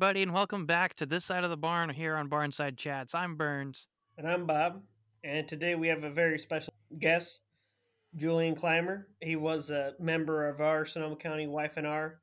[0.00, 3.14] everybody, and welcome back to this side of the barn here on Barnside Chats.
[3.14, 3.86] I'm Burns.
[4.16, 4.80] And I'm Bob.
[5.24, 7.40] And today we have a very special guest,
[8.16, 9.08] Julian Clymer.
[9.20, 12.18] He was a member of our Sonoma County YF&R,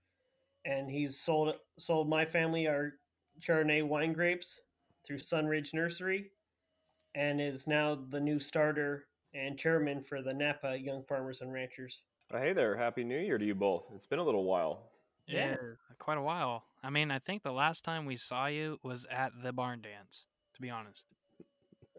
[0.66, 2.94] and he's sold sold my family our
[3.40, 4.59] Chardonnay wine grapes
[5.06, 6.32] through Sunridge Nursery,
[7.14, 12.02] and is now the new starter and chairman for the Napa Young Farmers and Ranchers.
[12.32, 13.84] Hey there, happy New Year to you both.
[13.94, 14.90] It's been a little while.
[15.28, 15.58] Yeah,
[16.00, 16.64] quite a while.
[16.84, 20.26] I mean, I think the last time we saw you was at the barn dance.
[20.55, 21.03] To be honest.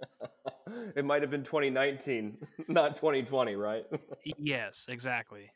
[0.96, 2.36] it might have been 2019,
[2.68, 3.84] not 2020, right?
[4.38, 5.50] yes, exactly.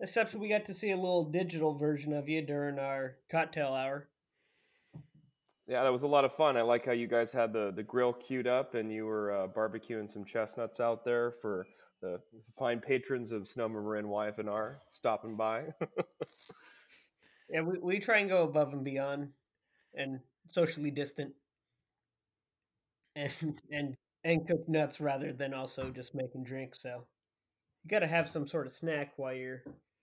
[0.00, 4.08] Except we got to see a little digital version of you during our cocktail hour.
[5.66, 6.56] Yeah, that was a lot of fun.
[6.56, 9.46] I like how you guys had the, the grill queued up and you were uh,
[9.48, 11.66] barbecuing some chestnuts out there for
[12.02, 12.20] the
[12.58, 15.64] fine patrons of Sonoma Marin YFNR stopping by.
[17.48, 19.28] Yeah, we, we try and go above and beyond
[19.94, 21.32] and socially distant
[23.14, 23.32] and
[23.70, 26.82] and and cook nuts rather than also just making drinks.
[26.82, 27.04] So
[27.84, 29.62] you got to have some sort of snack while you're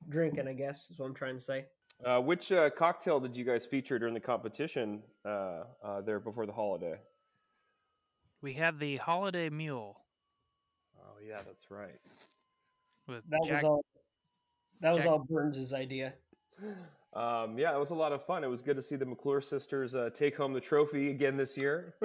[0.10, 0.48] drinking.
[0.48, 1.66] I guess is what I'm trying to say.
[2.04, 6.46] Uh, which uh, cocktail did you guys feature during the competition uh, uh there before
[6.46, 6.98] the holiday?
[8.42, 10.02] We had the Holiday Mule.
[11.00, 11.94] Oh yeah, that's right.
[13.08, 13.86] With that Jack- was all.
[14.82, 16.14] That was Jack- all Burns's idea.
[17.16, 18.44] Um, yeah, it was a lot of fun.
[18.44, 21.56] It was good to see the McClure sisters uh, take home the trophy again this
[21.56, 21.94] year.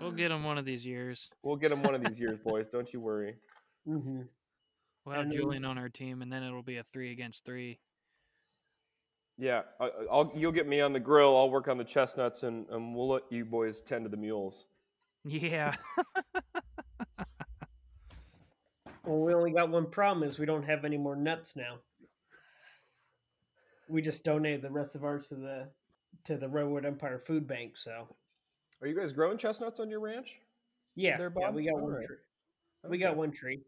[0.00, 1.28] we'll get them one of these years.
[1.42, 2.66] We'll get them one of these years, boys.
[2.72, 3.36] Don't you worry.
[3.88, 4.22] Mm-hmm.
[5.04, 7.78] We'll have and Julian on our team, and then it'll be a three against three.
[9.38, 11.36] Yeah, I, will you'll get me on the grill.
[11.36, 14.64] I'll work on the chestnuts, and, and we'll let you boys tend to the mules.
[15.24, 15.74] Yeah.
[19.04, 21.76] well, we only got one problem: is we don't have any more nuts now.
[23.88, 25.68] We just donated the rest of ours to the
[26.24, 27.76] to the Redwood Empire Food Bank.
[27.76, 28.08] So,
[28.80, 30.36] are you guys growing chestnuts on your ranch?
[30.94, 32.06] Yeah, there, yeah we got All one right.
[32.06, 32.16] tree.
[32.84, 32.90] Okay.
[32.90, 33.60] We got one tree.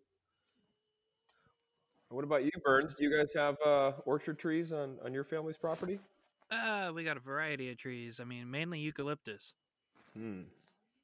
[2.10, 2.94] What about you, Burns?
[2.94, 6.00] Do you guys have uh, orchard trees on on your family's property?
[6.50, 8.20] Uh, we got a variety of trees.
[8.20, 9.52] I mean, mainly eucalyptus.
[10.16, 10.40] Hmm.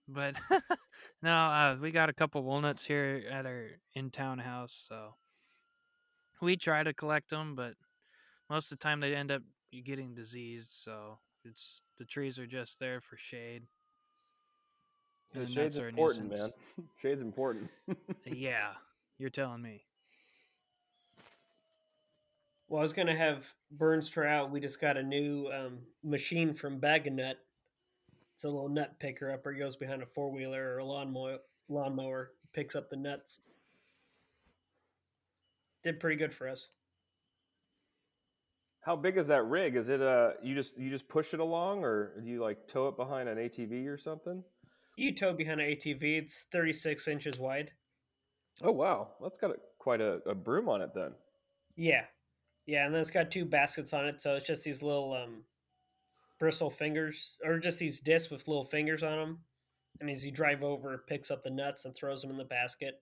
[0.08, 0.36] But
[1.22, 5.14] no, uh, we got a couple walnuts here at our in town house, so
[6.40, 7.74] we try to collect them, but
[8.50, 9.42] most of the time they end up
[9.84, 10.70] getting diseased.
[10.70, 13.64] So it's the trees are just there for shade.
[15.34, 16.50] Yeah, shade's important, man.
[17.00, 17.70] shade's important.
[18.24, 18.72] yeah,
[19.18, 19.84] you're telling me.
[22.68, 24.50] Well, I was gonna have Burns try out.
[24.50, 27.38] We just got a new um, machine from Bag-A-Nut
[28.34, 31.38] it's a little nut picker up, or Goes behind a four wheeler or a lawnmower.
[31.68, 33.38] Lawnmower picks up the nuts.
[35.82, 36.68] Did pretty good for us.
[38.84, 39.76] How big is that rig?
[39.76, 42.88] Is it uh you just you just push it along, or do you like tow
[42.88, 44.44] it behind an ATV or something?
[44.96, 46.18] You tow behind an ATV.
[46.18, 47.70] It's thirty six inches wide.
[48.62, 51.12] Oh wow, that's got a, quite a, a broom on it then.
[51.76, 52.04] Yeah,
[52.66, 55.44] yeah, and then it's got two baskets on it, so it's just these little um
[56.38, 59.38] bristle fingers, or just these discs with little fingers on them.
[60.00, 62.44] And as you drive over, it picks up the nuts and throws them in the
[62.44, 63.00] basket.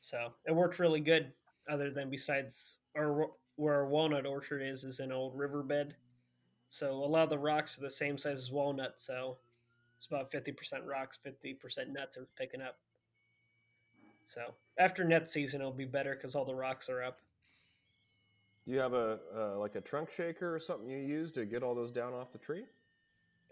[0.00, 1.32] So it worked really good.
[1.70, 5.96] Other than besides, or where our walnut orchard is, is an old riverbed.
[6.68, 9.00] So a lot of the rocks are the same size as walnut.
[9.00, 9.38] So
[9.96, 12.78] it's about fifty percent rocks, fifty percent nuts are picking up.
[14.26, 17.18] So after net season, it'll be better because all the rocks are up.
[18.64, 21.64] Do you have a uh, like a trunk shaker or something you use to get
[21.64, 22.64] all those down off the tree?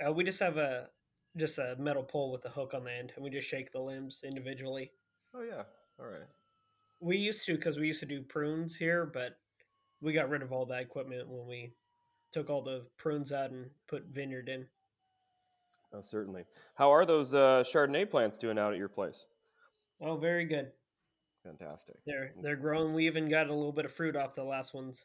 [0.06, 0.88] Uh, we just have a
[1.36, 3.80] just a metal pole with a hook on the end, and we just shake the
[3.80, 4.92] limbs individually.
[5.34, 5.62] Oh yeah,
[5.98, 6.28] all right.
[7.00, 9.38] We used to because we used to do prunes here, but
[10.00, 11.72] we got rid of all that equipment when we
[12.32, 14.66] took all the prunes out and put vineyard in.
[15.92, 16.44] Oh, certainly.
[16.74, 19.26] How are those uh, Chardonnay plants doing out at your place?
[20.00, 20.72] Oh, very good.
[21.44, 21.96] Fantastic.
[22.04, 22.92] They're they're growing.
[22.92, 25.04] We even got a little bit of fruit off the last ones.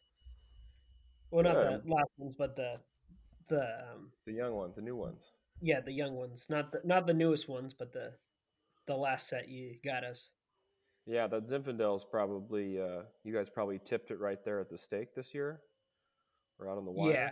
[1.29, 1.77] Well, not yeah.
[1.77, 2.75] the last ones, but the
[3.47, 5.31] the um, the young ones, the new ones.
[5.61, 8.13] Yeah, the young ones, not the not the newest ones, but the
[8.87, 10.29] the last set you got us.
[11.05, 15.15] Yeah, that Zinfandel's probably uh, you guys probably tipped it right there at the stake
[15.15, 15.61] this year,
[16.59, 17.11] or out on the wire.
[17.11, 17.29] Yeah.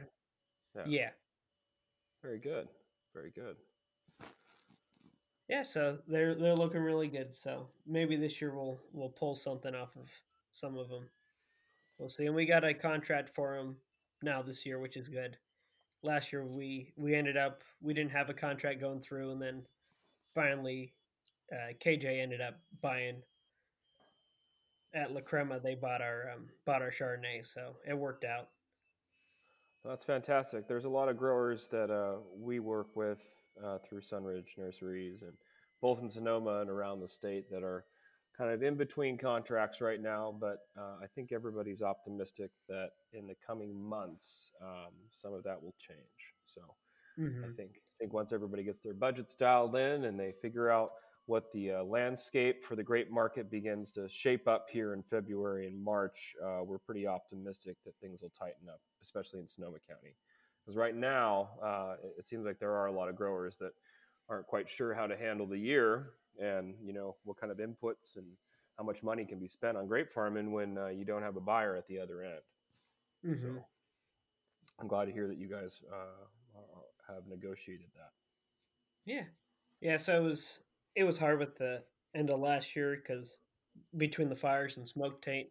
[0.76, 1.10] yeah, yeah.
[2.24, 2.68] Very good,
[3.14, 3.56] very good
[5.50, 7.34] yeah, so they're they're looking really good.
[7.34, 10.10] So maybe this year we'll we'll pull something off of
[10.54, 11.10] some of them.
[11.98, 12.28] We'll see.
[12.28, 13.76] And we got a contract for them
[14.22, 15.38] now this year, which is good.
[16.04, 19.64] Last year we we ended up we didn't have a contract going through, and then
[20.36, 20.94] finally
[21.52, 23.24] uh, KJ ended up buying
[24.94, 25.60] at La Crema.
[25.60, 28.50] They bought our um, bought our Chardonnay, so it worked out.
[29.86, 30.68] That's fantastic.
[30.68, 33.20] There's a lot of growers that uh, we work with
[33.64, 35.34] uh, through Sunridge Nurseries, and
[35.82, 37.86] both in Sonoma and around the state that are
[38.38, 40.36] kind of in between contracts right now.
[40.40, 45.62] But uh, I think everybody's optimistic that in the coming months, um, some of that
[45.62, 46.34] will change.
[46.46, 46.62] So
[47.18, 47.44] Mhm.
[47.52, 50.92] I think I think once everybody gets their budgets dialed in and they figure out
[51.30, 55.68] what the uh, landscape for the grape market begins to shape up here in February
[55.68, 60.16] and March, uh, we're pretty optimistic that things will tighten up, especially in Sonoma County.
[60.60, 63.74] Because right now, uh, it, seems like there are a lot of growers that
[64.28, 68.16] aren't quite sure how to handle the year and you know what kind of inputs
[68.16, 68.26] and
[68.78, 71.42] how much money can be spent on grape farming when uh, you don't have a
[71.42, 72.42] buyer at the other end.
[73.24, 73.42] Mhm.
[73.42, 73.66] So
[74.80, 76.26] I'm glad to hear that you guys uh,
[77.08, 78.14] have negotiated that.
[79.06, 79.26] Yeah,
[79.80, 79.98] yeah.
[79.98, 80.60] So it was
[80.96, 81.84] it was hard with the
[82.16, 83.38] end of last year because
[83.98, 85.50] between the fires and smoke taint,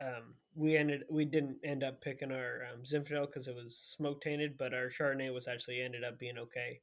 [0.00, 4.20] um, we ended we didn't end up picking our um, Zinfandel because it was smoke
[4.22, 6.80] tainted, but our Chardonnay was actually ended up being okay.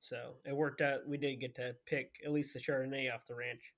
[0.00, 1.06] So it worked out.
[1.08, 3.72] We did get to pick at least the Chardonnay off the ranch.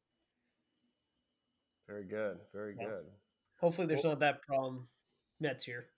[1.87, 2.39] Very good.
[2.53, 2.85] Very Yeah.
[2.85, 3.13] good.
[3.61, 4.89] Hopefully, there's Well- not that problem
[5.41, 5.93] next year.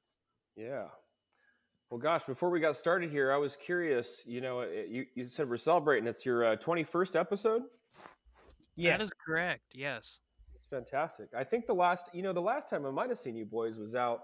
[0.56, 0.90] Yeah.
[1.90, 4.22] Well, gosh, before we got started here, I was curious.
[4.24, 6.06] You know, you, you said we're celebrating.
[6.06, 7.62] It's your uh, 21st episode.
[8.76, 9.62] Yeah, That is correct.
[9.74, 10.20] Yes.
[10.54, 11.28] It's fantastic.
[11.36, 13.76] I think the last, you know, the last time I might have seen you boys
[13.76, 14.20] was out.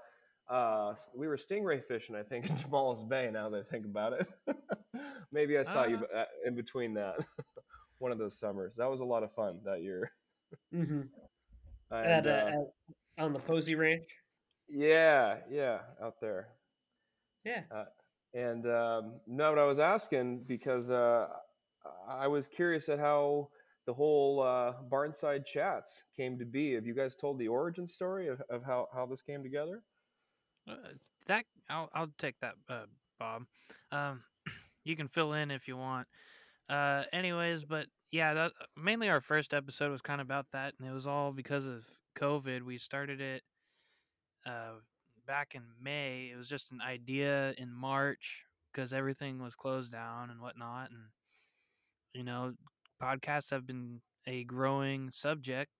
[0.49, 3.31] Uh, we were stingray fishing, I think, in Tomales Bay.
[3.33, 4.29] Now that I think about it,
[5.33, 6.21] maybe I saw you Ah.
[6.21, 7.17] uh, in between that
[7.99, 8.77] one of those summers.
[8.77, 10.13] That was a lot of fun that year.
[10.73, 11.01] hmm
[11.91, 12.51] And, at, uh, uh,
[13.19, 14.07] at on the Posey Ranch.
[14.69, 16.49] yeah, yeah, out there.
[17.46, 17.84] Yeah.
[18.34, 21.28] And um, no, what I was asking because uh,
[22.08, 23.48] I was curious at how
[23.87, 26.75] the whole uh, Barnside chats came to be.
[26.75, 29.82] Have you guys told the origin story of, of how, how this came together?
[30.69, 30.75] Uh,
[31.26, 32.87] that I'll I'll take that, uh,
[33.20, 33.44] Bob.
[33.93, 34.25] Um,
[34.84, 36.08] you can fill in if you want.
[36.69, 40.88] Uh, anyways, but yeah, that mainly our first episode was kind of about that, and
[40.88, 41.84] it was all because of
[42.19, 42.62] COVID.
[42.62, 43.43] We started it
[44.44, 44.72] uh
[45.26, 46.31] back in May.
[46.32, 51.00] It was just an idea in March because everything was closed down and whatnot, and
[52.14, 52.55] you know,
[53.02, 55.70] podcasts have been a growing subject,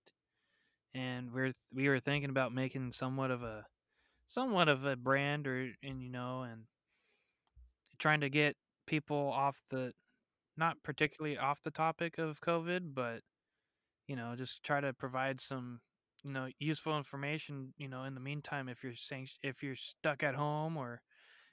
[0.93, 3.65] and we're we were thinking about making somewhat of a
[4.27, 6.63] somewhat of a brand or and you know and
[7.97, 8.55] trying to get
[8.85, 9.93] people off the
[10.57, 13.21] not particularly off the topic of covid but
[14.07, 15.79] you know just try to provide some
[16.23, 20.23] you know useful information you know in the meantime if you're saying if you're stuck
[20.23, 21.01] at home or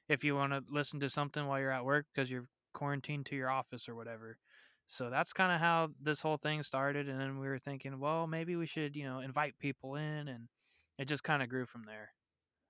[0.09, 3.37] if you want to listen to something while you're at work because you're quarantined to
[3.37, 4.37] your office or whatever
[4.87, 8.27] so that's kind of how this whole thing started and then we were thinking well
[8.27, 10.49] maybe we should you know invite people in and
[10.99, 12.11] it just kind of grew from there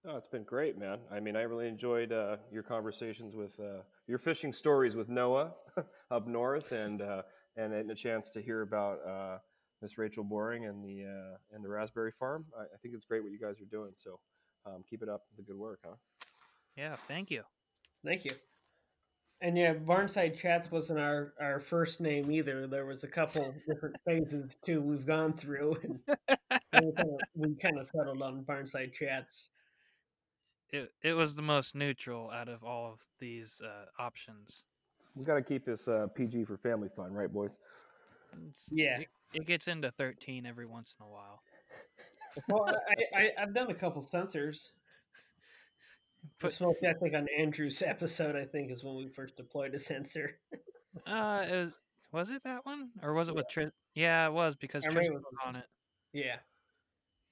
[0.06, 0.99] Oh, it's been great, man.
[1.11, 5.52] I mean, I really enjoyed uh, your conversations with uh, your fishing stories with Noah
[6.11, 7.23] up north, and uh,
[7.56, 9.38] and a chance to hear about uh,
[9.85, 12.47] Miss Rachel Boring and the uh, and the raspberry farm.
[12.59, 13.93] I, I think it's great what you guys are doing.
[13.97, 14.19] So
[14.65, 15.94] um, keep it up, the good work, huh?
[16.77, 17.43] yeah thank you
[18.05, 18.32] Thank you.
[19.41, 22.67] And yeah, Barnside Chats wasn't our, our first name either.
[22.67, 25.77] There was a couple different phases too we've gone through,
[26.29, 29.49] and we kind of, we kind of settled on Barnside Chats.
[30.70, 34.65] it, it was the most neutral out of all of these uh, options.
[35.17, 37.56] We got to keep this uh, PG for family fun, right, boys?
[38.70, 39.01] Yeah.
[39.34, 41.43] It, it gets into 13 every once in a while.
[42.48, 44.72] Well, I, I I've done a couple censors.
[46.41, 49.79] Put- Especially, I think on Andrew's episode, I think is when we first deployed a
[49.79, 50.38] censor.
[51.06, 51.72] Uh, it was,
[52.12, 53.70] was it that one or was it with Tris?
[53.94, 55.64] Yeah, it was because I remember was was on it.
[56.12, 56.36] Yeah,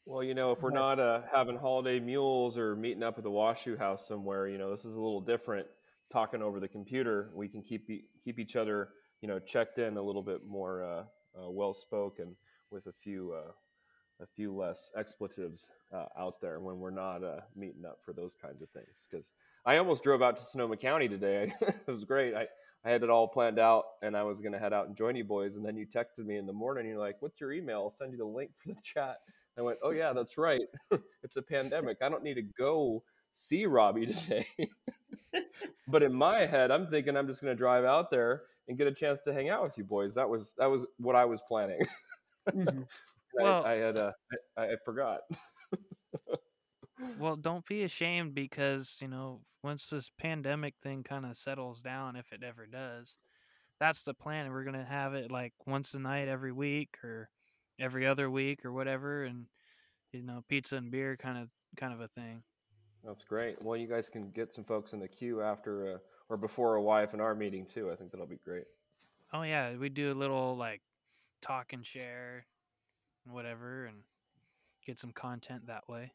[0.04, 3.30] Well, you know, if we're not uh, having holiday mules or meeting up at the
[3.30, 5.68] Washoe House somewhere, you know, this is a little different.
[6.12, 8.90] Talking over the computer, we can keep e- keep each other,
[9.23, 11.04] you know, checked in a little bit more uh,
[11.39, 12.37] uh, well spoken
[12.71, 13.53] with a few uh,
[14.21, 18.37] a few less expletives uh, out there when we're not uh, meeting up for those
[18.41, 19.07] kinds of things.
[19.11, 19.27] Because
[19.67, 21.53] I almost drove out to Sonoma County today.
[21.61, 22.35] it was great.
[22.35, 22.47] I,
[22.85, 25.17] I had it all planned out, and I was going to head out and join
[25.17, 25.57] you boys.
[25.57, 26.87] And then you texted me in the morning.
[26.87, 27.79] You're like, "What's your email?
[27.79, 29.19] I'll send you the link for the chat."
[29.59, 30.62] I went, "Oh yeah, that's right.
[31.23, 31.99] it's a pandemic.
[32.03, 34.47] I don't need to go see Robbie today."
[35.89, 38.87] but in my head, I'm thinking I'm just going to drive out there and get
[38.87, 40.14] a chance to hang out with you boys.
[40.14, 41.81] That was that was what I was planning.
[42.54, 42.87] Mhm.
[43.40, 44.12] I- Well- I, had uh,
[44.57, 45.21] I, I forgot.
[47.19, 52.16] Well, don't be ashamed because, you know, once this pandemic thing kind of settles down,
[52.16, 53.16] if it ever does,
[53.81, 54.50] that's the plan.
[54.52, 57.31] We're going to have it like once a night every week or
[57.78, 59.25] every other week or whatever.
[59.25, 59.47] And,
[60.12, 62.45] you know, pizza and beer kind of, kind of a thing.
[63.04, 63.56] That's great.
[63.62, 66.80] Well, you guys can get some folks in the queue after uh, or before a
[66.80, 67.90] YF&R meeting too.
[67.90, 68.73] I think that'll be great.
[69.32, 70.80] Oh yeah, we do a little like
[71.40, 72.44] talk and share,
[73.25, 73.97] and whatever, and
[74.87, 76.12] get some content that way.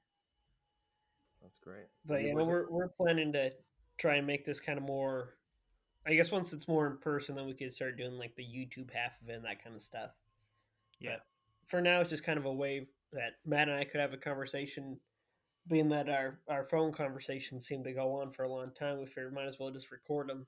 [1.41, 1.87] That's great.
[2.05, 3.51] But yeah, you know, was it- we're we're planning to
[3.97, 5.33] try and make this kind of more.
[6.05, 8.93] I guess once it's more in person, then we could start doing like the YouTube
[8.93, 10.11] half of it and that kind of stuff.
[11.01, 11.11] Yeah.
[11.11, 11.21] But
[11.65, 14.17] for now, it's just kind of a way that Matt and I could have a
[14.17, 14.99] conversation.
[15.67, 19.05] Being that our our phone conversations seem to go on for a long time, we
[19.05, 20.47] figured might as well just record them.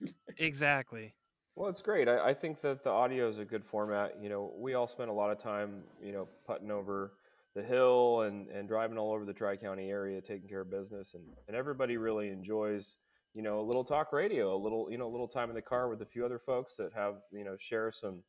[0.38, 1.14] Exactly.
[1.56, 2.08] Well, it's great.
[2.08, 4.20] I, I think that the audio is a good format.
[4.20, 7.12] You know, we all spend a lot of time, you know, putting over
[7.54, 11.14] the hill and, and driving all over the Tri County area, taking care of business,
[11.14, 12.96] and, and everybody really enjoys,
[13.34, 15.62] you know, a little talk radio, a little, you know, a little time in the
[15.62, 18.24] car with a few other folks that have, you know, share some,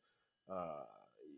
[0.48, 0.84] uh,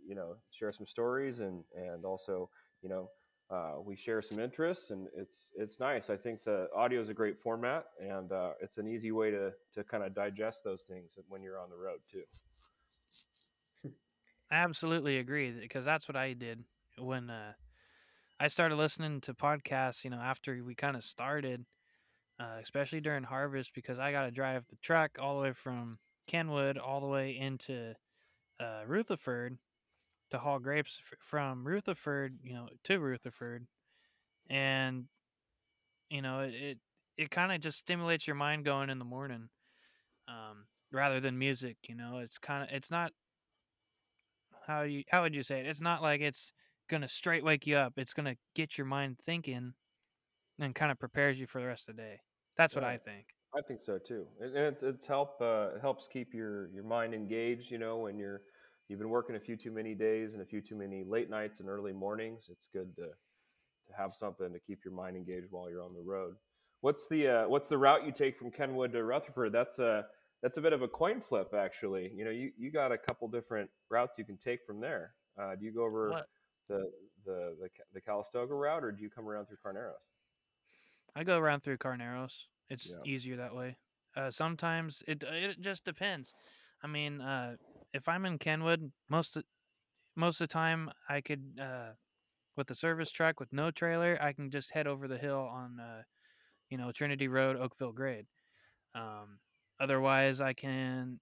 [0.07, 2.51] you know, share some stories and and also,
[2.83, 3.09] you know,
[3.51, 6.11] uh, we share some interests, and it's it's nice.
[6.11, 9.53] I think the audio is a great format, and uh, it's an easy way to
[9.75, 13.91] to kind of digest those things when you're on the road too.
[14.51, 16.65] I absolutely agree because that's what I did
[16.99, 17.53] when uh,
[18.41, 20.05] I started listening to podcasts.
[20.05, 21.65] You know, after we kind of started,
[22.39, 25.95] uh, especially during harvest, because I got to drive the truck all the way from
[26.27, 27.95] Kenwood all the way into
[28.61, 29.59] uh, Rutherford
[30.31, 33.67] to haul grapes f- from Rutherford, you know, to Rutherford,
[34.51, 35.05] and
[36.11, 36.79] you know it it,
[37.17, 39.49] it kind of just stimulates your mind going in the morning,
[40.29, 41.77] um, rather than music.
[41.89, 43.13] You know, it's kind of it's not
[44.67, 45.67] how you how would you say it?
[45.67, 46.53] It's not like it's
[46.89, 47.95] gonna straight wake you up.
[47.97, 49.73] It's gonna get your mind thinking,
[50.59, 52.21] and kind of prepares you for the rest of the day.
[52.57, 53.27] That's what I think.
[53.57, 56.85] I think so too, and and it's it's help uh, it helps keep your your
[56.85, 57.71] mind engaged.
[57.71, 58.43] You know, when you're
[58.89, 61.61] you've been working a few too many days and a few too many late nights
[61.61, 63.09] and early mornings, it's good to
[63.89, 66.37] to have something to keep your mind engaged while you're on the road.
[66.81, 69.53] What's the uh, what's the route you take from Kenwood to Rutherford?
[69.53, 70.07] That's a
[70.43, 72.13] that's a bit of a coin flip, actually.
[72.15, 75.15] You know, you, you got a couple different routes you can take from there.
[75.41, 76.27] Uh, do you go over What
[76.69, 76.91] the
[77.25, 79.95] the the, the Calistoga route, or do you come around through Carneros?
[81.17, 82.33] I go around through Carneros.
[82.71, 83.03] It's Yeah.
[83.05, 83.77] easier that way.
[84.17, 86.33] Uh, sometimes it it just depends.
[86.83, 87.57] I mean, uh,
[87.93, 89.45] if I'm in Kenwood, most of,
[90.17, 91.93] most of the time I could uh,
[92.57, 95.79] with the service truck with no trailer, I can just head over the hill on
[95.81, 96.03] uh,
[96.71, 98.27] you know Trinity Road, Oakville Grade.
[98.95, 99.39] Um,
[99.81, 101.21] otherwise, I can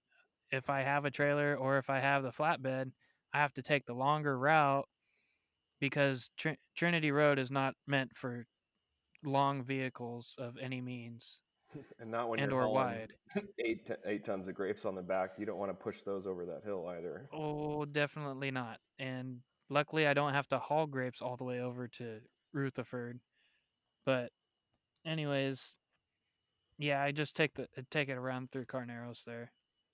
[0.51, 2.91] if I have a trailer or if I have the flatbed,
[3.33, 4.87] I have to take the longer route
[5.79, 8.47] because Tr- Trinity Road is not meant for
[9.23, 11.41] long vehicles of any means
[11.99, 13.13] And not when and you're or wide.
[13.59, 15.31] eight eight tons of grapes on the back.
[15.37, 17.27] You don't want to push those over that hill either.
[17.33, 18.79] Oh, definitely not.
[18.99, 22.21] And luckily, I don't have to haul grapes all the way over to
[22.53, 23.19] Rutherford.
[24.05, 24.31] But,
[25.05, 25.73] anyways,
[26.77, 29.51] yeah, I just take the uh, take it around through Carneros there,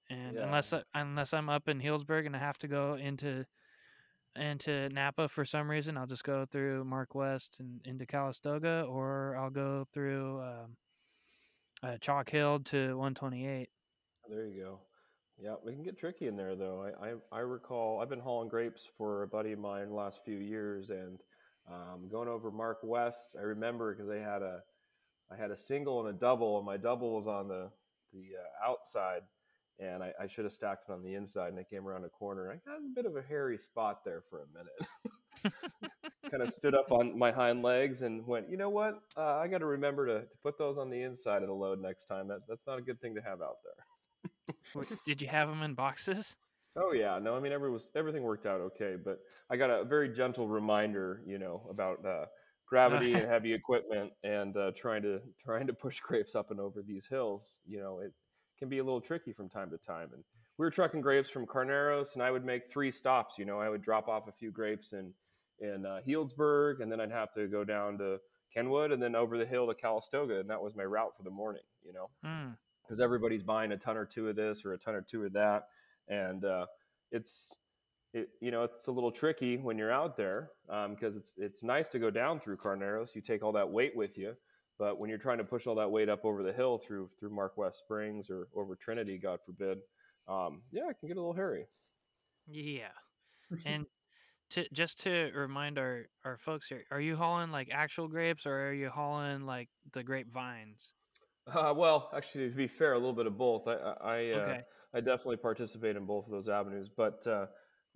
[0.10, 0.46] and Yeah.
[0.46, 3.46] unless I, unless I'm up in Healdsburg and I have to go into
[4.36, 9.36] into Napa for some reason, I'll just go through Mark West and into Calistoga, or
[9.38, 10.77] I'll go through um,
[11.84, 13.70] uh, Chalk Hill to 128.
[14.30, 14.80] There you go.
[15.42, 16.90] Yeah, we can get tricky in there though.
[17.02, 20.22] I, I, I recall I've been hauling grapes for a buddy of mine the last
[20.24, 21.20] few years, and
[21.70, 23.36] um, going over Mark West.
[23.38, 24.62] I remember because I had a
[25.32, 27.70] I had a single and a double, and my double was on the
[28.13, 29.22] the uh, outside,
[29.80, 31.50] and I, I should have stacked it on the inside.
[31.50, 32.52] And I came around a corner.
[32.52, 35.54] I got a bit of a hairy spot there for a minute.
[36.34, 38.96] kind of stood up on my hind legs and went, you know what?
[39.16, 41.80] Uh, I got to remember to, to put those on the inside of the load
[41.80, 42.28] next time.
[42.28, 44.86] That that's not a good thing to have out there.
[45.06, 46.36] Did you have them in boxes?
[46.75, 49.20] Oh yeah, no, I mean every was everything worked out okay, but
[49.52, 52.25] I got a very gentle reminder, you know, about uh,
[52.66, 56.82] gravity and heavy equipment and uh, trying to trying to push grapes up and over
[56.82, 57.60] these hills.
[57.68, 58.12] You know, it
[58.58, 60.10] can be a little tricky from time to time.
[60.13, 60.24] And
[60.58, 63.38] we were trucking grapes from Carneros, and I would make three stops.
[63.38, 65.13] You know, I would drop off a few grapes in
[65.60, 68.19] in uh, Healdsburg, and then I'd have to go down to
[68.53, 71.29] Kenwood, and then over the hill to Calistoga, and that was my route for the
[71.31, 71.63] morning.
[71.83, 72.51] You know Hmm.
[72.83, 75.33] because everybody's buying a ton or two of this or a ton or two of
[75.33, 75.67] that,
[76.07, 76.65] and uh,
[77.12, 77.53] it's
[78.13, 80.51] it, you know it's a little tricky when you're out there
[80.89, 83.15] because it's it's nice to go down through Carneros.
[83.15, 84.36] You take all that weight with you,
[84.77, 87.31] but when you're trying to push all that weight up over the hill through through
[87.31, 89.79] Mark West Springs or over Trinity, God forbid,
[90.27, 91.65] um, yeah, it can get a little hairy.
[92.48, 92.88] Yeah.
[93.65, 93.86] And
[94.53, 98.69] to just to remind our our folks here, are you hauling like actual grapes or
[98.69, 100.93] are you hauling like the grapevines?
[101.48, 103.67] Uh, well, actually, to be fair, a little bit of both.
[103.67, 104.62] I I, I, uh,
[104.93, 106.89] I definitely participate in both of those avenues.
[106.95, 107.48] But uh,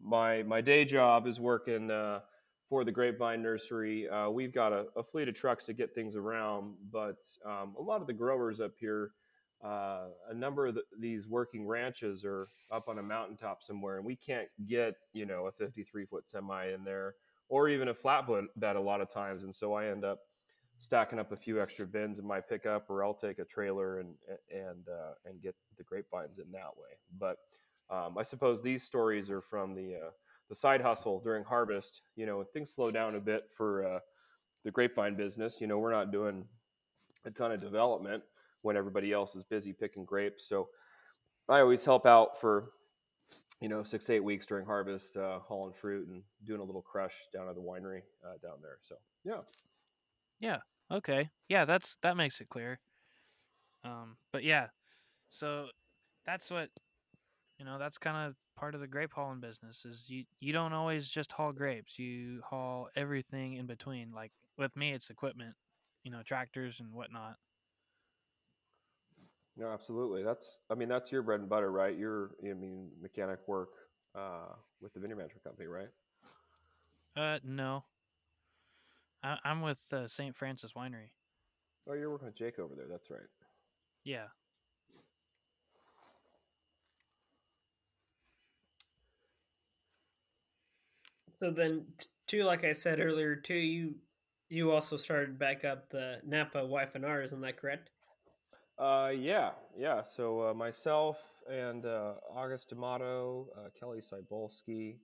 [0.02, 2.22] my my day job is working uh,
[2.70, 4.10] for the Grapevine Nursery.
[4.10, 7.82] Uh, we've got a, a, fleet of trucks to get things around, but um, a
[7.82, 9.12] lot of the growers up here,
[9.64, 14.06] uh, a number of the, these working ranches are up on a mountaintop somewhere, and
[14.06, 17.16] we can't get you know a 53 foot semi in there
[17.50, 20.20] or even a flatbed bed a lot of times, and so I end up
[20.80, 24.14] stacking up a few extra bins in my pickup, or I'll take a trailer and
[24.52, 26.98] and uh, and get the grapevines in that way.
[27.20, 27.38] But
[27.90, 30.10] um, I suppose these stories are from the uh,
[30.50, 32.02] the side hustle during harvest.
[32.16, 34.00] You know, things slow down a bit for uh,
[34.64, 35.60] the grapevine business.
[35.60, 36.46] You know, we're not doing
[37.26, 38.24] a ton of development
[38.64, 40.48] when everybody else is busy picking grapes.
[40.48, 40.70] So
[41.50, 42.72] I always help out for
[43.62, 47.14] you know six eight weeks during harvest, uh, hauling fruit and doing a little crush
[47.34, 48.78] down at the winery uh, down there.
[48.84, 49.40] So yeah,
[50.40, 50.58] yeah,
[50.92, 52.80] okay, yeah, that's that makes it clear.
[53.84, 54.68] Um, but yeah,
[55.30, 55.68] so
[56.26, 56.70] that's what
[57.60, 60.74] you know that's kind of part of the grape hauling business is you you don't
[60.74, 61.98] always just haul grapes.
[61.98, 64.10] You haul everything in between.
[64.10, 65.54] Like with me it's equipment
[66.08, 67.36] you know tractors and whatnot
[69.58, 70.24] no absolutely.
[70.24, 71.98] That's i mean that's your bread and butter right?
[71.98, 73.70] You're i mean mechanic work
[74.16, 75.90] uh, with the vineyard management company right?
[77.16, 77.84] Uh no.
[79.24, 81.10] I, i'm with uh, st francis winery.
[81.90, 82.88] Oh you're working with jake over there.
[82.90, 83.22] That's right.
[84.04, 84.28] Yeah.
[91.40, 91.86] So then,
[92.28, 93.96] too, like I said earlier, too, you
[94.50, 97.90] you also started back up the Napa YF&R, isn't that correct?
[98.78, 100.04] Uh, yeah, yeah.
[100.04, 101.18] So uh, myself
[101.50, 104.98] and uh, August D'Amato, uh, Kelly Cybolski,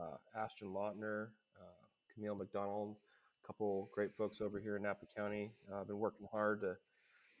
[0.00, 1.28] uh, Ashton Lautner,
[1.60, 2.96] uh, Camille McDonald,
[3.42, 5.52] a couple great folks over here in Napa County.
[5.72, 6.76] I've been working hard to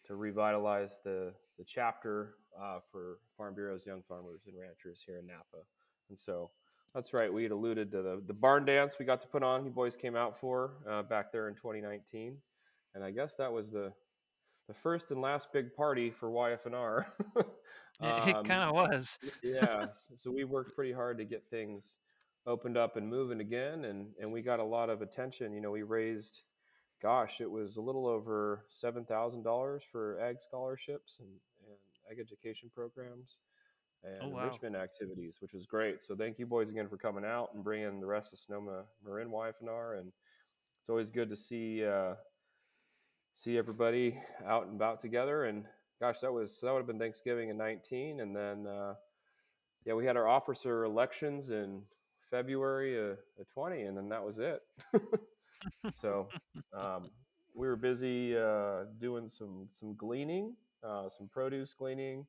[0.06, 2.34] to revitalize the the chapter
[2.92, 5.64] for Farm Bureau's Young Farmers and Ranchers here in Napa,
[6.08, 6.50] and so
[6.94, 7.32] that's right.
[7.32, 9.64] We had alluded to the, the barn dance we got to put on.
[9.64, 10.74] You boys came out for
[11.08, 12.36] back there in 2019,
[12.94, 13.92] and I guess that was the
[14.68, 17.04] the first and last big party for YFNR.
[18.00, 19.18] um, it kind of was.
[19.42, 19.86] yeah.
[20.16, 21.96] So we worked pretty hard to get things
[22.46, 25.52] opened up and moving again, and and we got a lot of attention.
[25.52, 26.40] You know, we raised,
[27.02, 31.28] gosh, it was a little over seven thousand dollars for ag scholarships and,
[31.68, 31.78] and
[32.10, 33.40] ag education programs
[34.04, 34.42] and oh, wow.
[34.44, 36.02] enrichment activities, which was great.
[36.02, 39.28] So thank you boys again for coming out and bringing the rest of Sonoma Marin
[39.28, 39.98] YFNR.
[39.98, 40.12] And
[40.80, 42.14] it's always good to see uh,
[43.34, 45.44] see everybody out and about together.
[45.44, 45.64] And
[46.00, 48.94] gosh, that was that would have been Thanksgiving in 19, and then uh,
[49.84, 51.82] yeah, we had our officer elections in
[52.30, 54.62] February of, of 20, and then that was it.
[55.94, 56.28] so
[56.72, 57.10] um,
[57.54, 60.54] we were busy uh, doing some some gleaning,
[60.86, 62.24] uh, some produce gleaning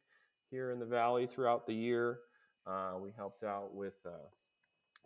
[0.50, 2.20] here in the valley throughout the year.
[2.68, 4.28] Uh, we helped out with uh,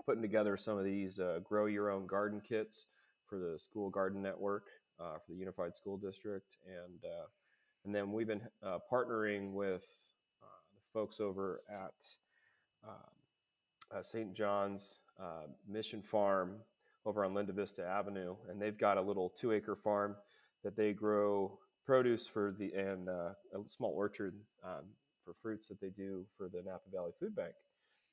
[0.06, 2.86] putting together some of these uh, grow your own garden kits
[3.28, 7.26] for the school garden network uh, for the Unified School District, and uh,
[7.86, 9.84] and then we've been uh, partnering with
[10.42, 11.94] the folks over at
[14.06, 14.34] St.
[14.34, 14.94] John's
[15.68, 16.58] Mission Farm
[17.06, 20.16] over on Linda Vista Avenue, and they've got a little two acre farm
[20.64, 24.86] that they grow produce for the and uh, a small orchard um,
[25.26, 27.54] for fruits that they do for the Napa Valley Food Bank.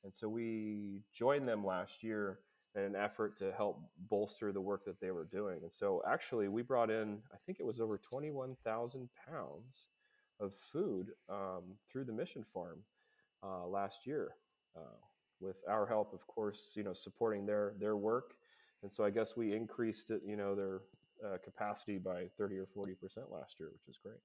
[0.03, 2.39] And so we joined them last year
[2.75, 5.59] in an effort to help bolster the work that they were doing.
[5.63, 9.89] And so actually, we brought in, I think it was over 21,000 pounds
[10.39, 12.79] of food um, through the mission farm
[13.43, 14.29] uh, last year.
[14.75, 14.97] Uh,
[15.39, 18.33] with our help, of course, you know, supporting their their work,
[18.83, 20.81] and so I guess we increased it, you know, their
[21.25, 24.19] uh, capacity by thirty or forty percent last year, which is great.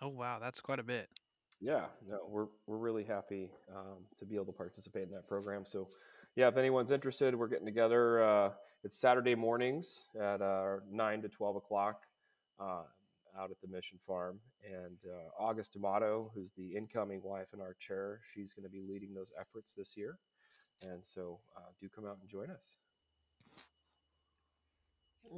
[0.00, 1.08] Oh wow, that's quite a bit.
[1.60, 5.64] Yeah, no, we're we're really happy um, to be able to participate in that program.
[5.64, 5.88] So,
[6.36, 8.22] yeah, if anyone's interested, we're getting together.
[8.22, 8.50] Uh,
[8.82, 12.02] it's Saturday mornings at uh, nine to twelve o'clock
[12.60, 12.82] uh,
[13.38, 18.52] out at the Mission Farm, and uh, August D'Amato, who's the incoming YF&R chair, she's
[18.52, 20.18] going to be leading those efforts this year.
[20.88, 22.76] And so, uh, do come out and join us.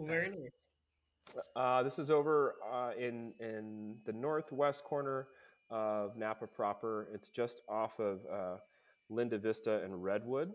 [0.02, 1.37] Very nice.
[1.54, 2.54] Uh, this is over
[2.98, 5.28] in in the northwest corner
[5.68, 7.09] of Napa proper.
[7.12, 8.56] It's just off of uh,
[9.11, 10.52] Linda Vista and Redwood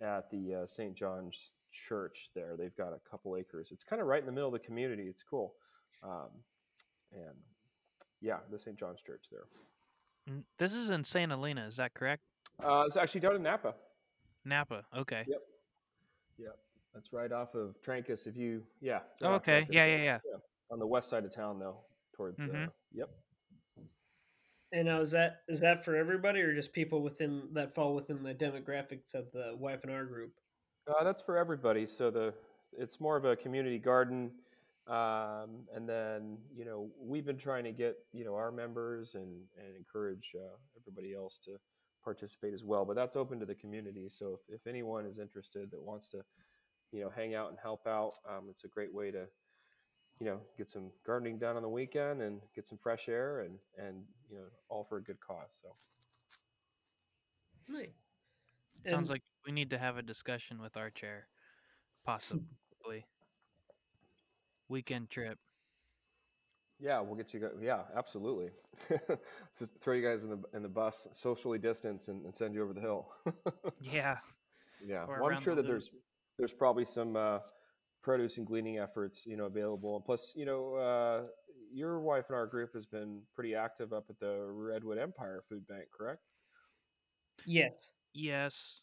[0.00, 0.94] at the uh, St.
[0.96, 1.38] John's
[1.72, 2.56] Church there.
[2.56, 3.70] They've got a couple acres.
[3.72, 5.04] It's kind of right in the middle of the community.
[5.04, 5.54] It's cool.
[6.02, 6.28] Um,
[7.12, 7.34] and
[8.20, 8.78] yeah, the St.
[8.78, 9.46] John's Church there.
[10.58, 11.30] This is in St.
[11.30, 12.22] Helena, is that correct?
[12.62, 13.74] Uh, it's actually down in Napa.
[14.44, 15.24] Napa, okay.
[15.26, 15.40] Yep.
[16.38, 16.58] Yep.
[16.94, 18.26] That's right off of Trancas.
[18.26, 19.00] If you, yeah.
[19.22, 19.66] Oh, okay.
[19.68, 20.36] Yeah, yeah, yeah, yeah,
[20.70, 21.78] On the west side of town, though,
[22.16, 22.42] towards.
[22.42, 22.64] Uh, mm-hmm.
[22.64, 23.10] Uh, yep.
[24.74, 28.24] And now is that is that for everybody or just people within that fall within
[28.24, 30.32] the demographics of the YF&R group?
[30.88, 31.86] Uh, that's for everybody.
[31.86, 32.34] So the
[32.76, 34.32] it's more of a community garden,
[34.88, 39.42] um, and then you know we've been trying to get you know our members and
[39.56, 41.52] and encourage uh, everybody else to
[42.02, 42.84] participate as well.
[42.84, 44.08] But that's open to the community.
[44.08, 46.22] So if, if anyone is interested that wants to
[46.90, 49.26] you know hang out and help out, um, it's a great way to
[50.20, 53.58] you know get some gardening done on the weekend and get some fresh air and
[53.78, 55.58] and you know all for a good cause.
[55.62, 55.68] So
[57.68, 57.88] Nice.
[58.86, 61.28] Sounds And- like we need to have a discussion with our chair,
[62.04, 63.06] possibly.
[64.68, 65.38] Weekend trip.
[66.80, 67.40] Yeah, we'll get you.
[67.40, 68.50] Go- yeah, absolutely.
[69.58, 72.62] Just throw you guys in the in the bus, socially distance, and, and send you
[72.62, 73.08] over the hill.
[73.80, 74.16] Yeah.
[74.84, 75.90] yeah, well, I'm sure the that there's
[76.38, 77.38] there's probably some uh,
[78.04, 79.96] produce and gleaning efforts, you know, available.
[79.96, 81.22] And plus, you know, uh,
[81.72, 86.20] your YF&R group has been pretty active up at the Redwood Empire Food Bank, correct?
[87.46, 87.92] Yes.
[88.12, 88.82] Yes.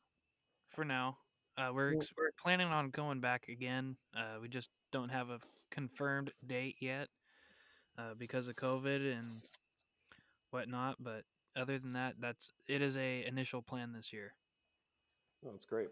[0.70, 1.18] For now.
[1.58, 3.96] Uh, we're, ex- we're planning on going back again.
[4.16, 7.08] Uh, we just don't have a confirmed date yet
[8.00, 9.28] uh, because of COVID and
[10.50, 10.96] whatnot.
[11.00, 11.24] But
[11.56, 14.34] other than that, that's it is a initial plan this year.
[15.46, 15.90] Oh, that's great.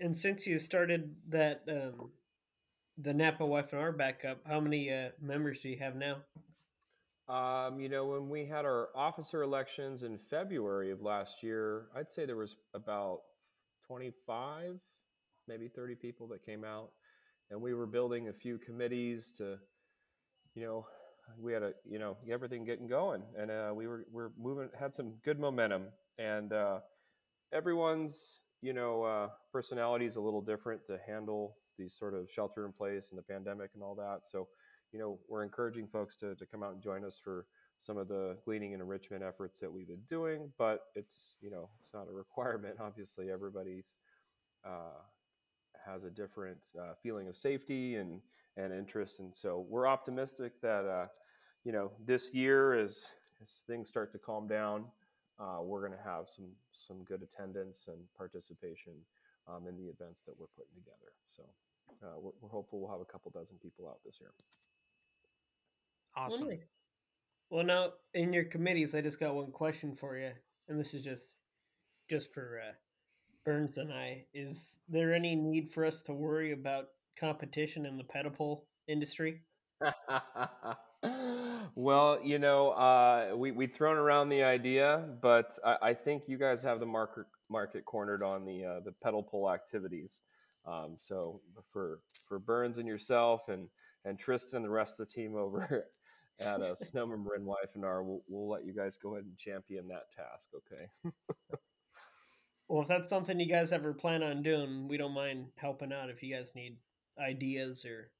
[0.00, 2.10] And since you started that, um,
[2.98, 6.16] the Napa YF&R backup, how many uh, members do you have now?
[7.28, 12.10] Um, you know, when we had our officer elections in February of last year, I'd
[12.10, 13.20] say there was about
[13.86, 14.78] 25,
[15.48, 16.90] maybe 30 people that came out.
[17.50, 19.58] And we were building a few committees to,
[20.54, 20.86] you know,
[21.38, 23.22] we had a, you know, everything getting going.
[23.38, 25.84] And uh, we were, we're moving, had some good momentum.
[26.18, 26.80] And uh,
[27.52, 32.64] everyone's, you know, uh, personality is a little different to handle these sort of shelter
[32.64, 34.20] in place and the pandemic and all that.
[34.24, 34.48] So,
[34.90, 37.44] you know, we're encouraging folks to, to come out and join us for
[37.80, 41.68] some of the gleaning and enrichment efforts that we've been doing, but it's, you know,
[41.78, 42.76] it's not a requirement.
[42.80, 43.98] Obviously, everybody's
[44.64, 44.96] uh,
[45.84, 48.22] has a different uh, feeling of safety and,
[48.56, 49.20] and interest.
[49.20, 51.04] And so we're optimistic that, uh,
[51.64, 53.04] you know, this year as,
[53.42, 54.86] as things start to calm down,
[55.40, 58.94] uh, we're going to have some, some good attendance and participation
[59.48, 61.12] um, in the events that we're putting together.
[61.36, 61.42] So
[62.02, 64.30] uh, we're, we're hopeful we'll have a couple dozen people out this year.
[66.16, 66.48] Well, Awesome.
[66.48, 66.58] nice.
[67.50, 70.30] Well, now in your committees, I just got one question for you,
[70.68, 71.34] and this is just
[72.08, 72.72] just for uh,
[73.44, 74.24] Burns and I.
[74.34, 79.42] Is there any need for us to worry about competition in the pedal pull industry?
[81.74, 86.38] well, you know, uh, we we've thrown around the idea, but I, I think you
[86.38, 90.20] guys have the market market cornered on the uh, the pedal pull activities.
[90.66, 91.40] Um, so
[91.72, 93.68] for for Burns and yourself and
[94.04, 95.86] and Tristan and the rest of the team over
[96.40, 100.10] at uh, Sonoma Marin YF&R, we'll, we'll let you guys go ahead and champion that
[100.14, 100.50] task.
[100.54, 101.12] Okay.
[102.68, 106.10] Well, if that's something you guys ever plan on doing, we don't mind helping out
[106.10, 106.76] if you guys need
[107.18, 108.10] ideas or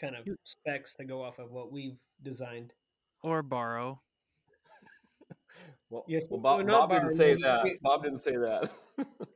[0.00, 2.72] kind of specs to go off of what we've designed.
[3.22, 4.00] Or borrow.
[5.90, 7.64] Well, Yes, well well, Bob, Bob didn't say that.
[7.82, 8.74] Bob didn't say that.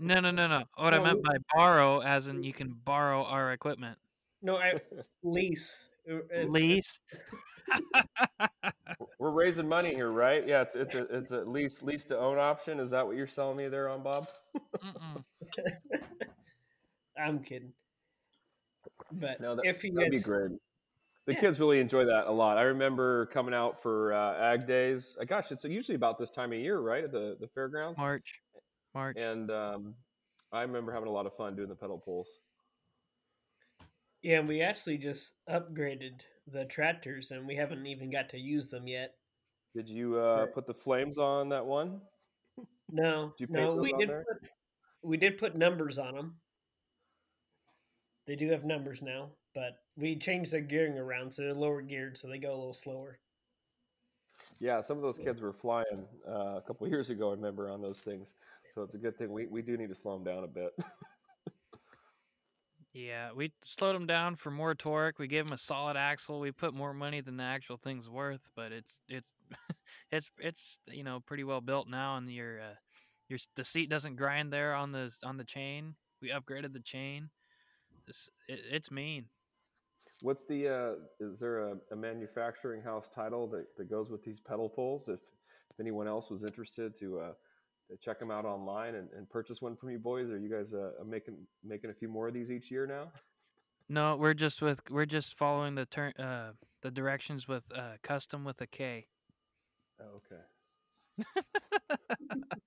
[0.00, 0.64] No, no, no, no.
[0.76, 3.96] What I meant we- by borrow, as in you can borrow our equipment.
[4.42, 4.72] No, I
[5.22, 5.90] lease.
[6.10, 7.00] Uh, It's, Lease.
[9.20, 10.46] We're raising money here, right?
[10.46, 12.80] Yeah, it's it's a it's a lease lease to own option.
[12.80, 14.28] Is that what you're selling me there on Bob?
[14.84, 15.24] Mm-mm.
[17.18, 17.72] I'm kidding.
[19.12, 20.50] But No, that, if you that'd be great.
[21.26, 21.40] The Yeah.
[21.40, 22.56] kids really enjoy that a lot.
[22.58, 25.16] I remember coming out for uh, Ag Days.
[25.20, 27.98] Uh, gosh, it's usually about this time of year, right, at the the fairgrounds.
[27.98, 28.40] March.
[28.94, 29.16] March.
[29.18, 29.94] And um,
[30.52, 32.40] I remember having a lot of fun doing the pedal pulls.
[34.22, 38.68] yeah, and we actually just upgraded the tractors, and we haven't even got to use
[38.70, 39.14] them yet.
[39.74, 40.54] Did you uh, Right.
[40.54, 42.00] put the flames on that one?
[42.90, 44.08] No, Did you paint no, we did.
[44.08, 44.50] Put,
[45.02, 46.40] we did put numbers on them.
[48.28, 52.18] They do have numbers now, but we changed their gearing around, so they're lower geared,
[52.18, 53.18] so they go a little slower.
[54.60, 57.30] Yeah, some of those kids were flying uh, a couple years ago.
[57.30, 58.34] I remember on those things.
[58.74, 59.32] So it's a good thing.
[59.32, 60.72] We, we do need to slow them down a bit.
[62.94, 65.18] Yeah, we slowed them down for more torque.
[65.18, 66.40] We gave them a solid axle.
[66.40, 69.28] We put more money than the actual thing's worth, but it's it's
[70.10, 72.74] it's it's you know pretty well built now, and your uh,
[73.28, 75.94] your the seat doesn't grind there on the on the chain.
[76.22, 77.28] We upgraded the chain.
[78.08, 79.24] It's, it, it's mean.
[80.22, 84.40] What's the uh, is there a, a manufacturing house title that, that goes with these
[84.40, 85.08] pedal pulls?
[85.08, 85.20] If,
[85.70, 87.32] if anyone else was interested to, uh,
[87.90, 90.74] to check them out online and, and purchase one from you boys, are you guys
[90.74, 93.12] uh, making making a few more of these each year now?
[93.88, 98.44] No, we're just with we're just following the turn uh the directions with uh custom
[98.44, 99.06] with a K.
[100.00, 100.42] Oh, okay.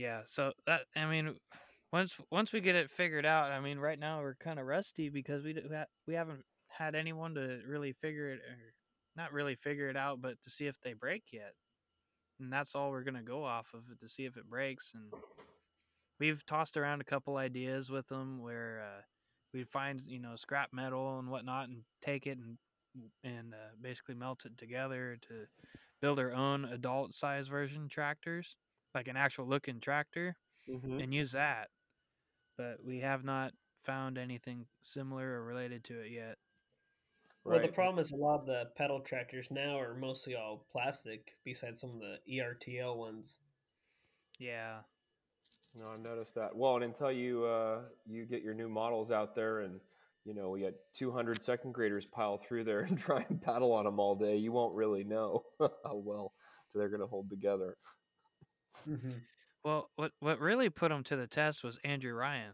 [0.00, 1.34] Yeah, so that I mean,
[1.92, 5.08] once once we get it figured out, I mean, right now we're kind of rusty
[5.08, 5.54] because we
[6.06, 8.74] we haven't had anyone to really figure it or
[9.16, 11.54] not really figure it out, but to see if they break yet.
[12.40, 14.92] And that's all we're gonna go off of to see if it breaks.
[14.94, 15.12] And
[16.18, 19.02] we've tossed around a couple ideas with them where uh,
[19.52, 22.58] we'd find you know scrap metal and whatnot and take it and
[23.24, 25.46] and uh, basically melt it together to
[26.02, 28.56] build our own adult size version tractors,
[28.94, 30.36] like an actual looking tractor
[30.68, 31.00] Mm-hmm.
[31.00, 31.68] and use that.
[32.60, 33.52] But we have not
[33.86, 36.36] found anything similar or related to it yet.
[37.42, 41.38] Well, the problem is a lot of the pedal tractors now are mostly all plastic,
[41.42, 43.38] besides some of the ERTL ones.
[44.38, 44.80] Yeah.
[45.78, 46.54] No, I've noticed that.
[46.54, 49.80] Well, and until you uh, you get your new models out there, and
[50.26, 53.86] you know we had 200 second graders pile through there and try and paddle on
[53.86, 56.34] them all day, you won't really know how well
[56.74, 57.78] they're going to hold together.
[58.86, 59.12] Mm-hmm.
[59.64, 62.52] Well, what what really put him to the test was Andrew Ryan.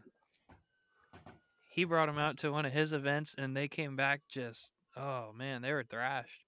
[1.63, 5.31] He brought him out to one of his events, and they came back just oh
[5.33, 6.43] man, they were thrashed.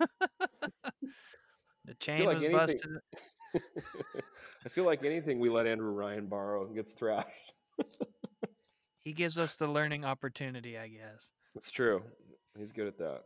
[1.84, 2.90] the chain like was anything- busted.
[4.64, 7.54] I feel like anything we let Andrew Ryan borrow gets thrashed.
[8.98, 11.30] He gives us the learning opportunity, I guess.
[11.54, 12.02] It's true.
[12.58, 13.20] He's good at that.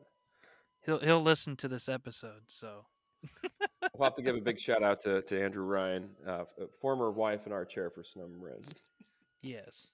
[0.85, 2.85] He'll he'll listen to this episode, so
[3.95, 6.45] We'll have to give a big shout out to, to Andrew Ryan, uh,
[6.81, 8.61] former YF&R chair for Sonoma Marin.
[9.43, 9.89] yes.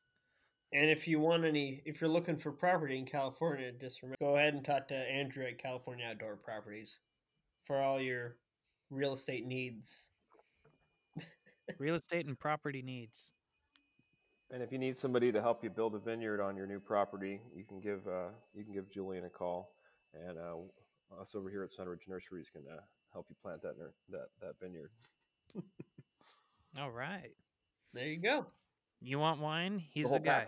[0.73, 4.37] And if you want any, if you're looking for property in California, just remember, go
[4.37, 6.99] ahead and talk to Andrew at California Outdoor Properties
[7.65, 8.37] for all your
[8.91, 10.11] real estate needs.
[11.79, 13.33] Real estate and property needs.
[14.53, 17.41] And if you need somebody to help you build a vineyard on your new property,
[17.55, 19.73] you can give uh, you can give Julian a call,
[20.15, 22.81] and uh, us over here at Sunridge Nurseries can uh,
[23.17, 24.91] help you plant that nur- that that vineyard.
[26.79, 27.33] All right.
[27.95, 28.45] There you go.
[29.01, 29.83] You want wine?
[29.91, 30.47] He's the the, guy.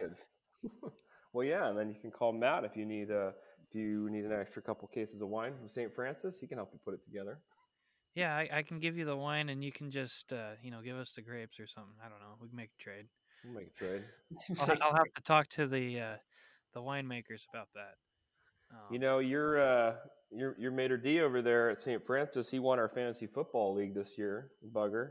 [1.33, 3.33] well, yeah, and then you can call Matt if you need a
[3.67, 5.95] if you need an extra couple cases of wine from St.
[5.95, 6.39] Francis.
[6.39, 7.39] He can help you put it together.
[8.15, 10.83] Yeah, I, I can give you the wine, and you can just uh, you know
[10.83, 11.95] give us the grapes or something.
[12.05, 12.37] I don't know.
[12.41, 13.07] We can make a trade.
[13.45, 14.03] We'll make a trade.
[14.61, 16.17] I'll, I'll have to talk to the uh,
[16.75, 17.95] the winemakers about that.
[18.71, 19.95] Um, You know, your uh,
[20.31, 22.05] your your Mater D over there at St.
[22.05, 24.51] Francis, he won our fantasy football league this year.
[24.73, 25.11] Bugger.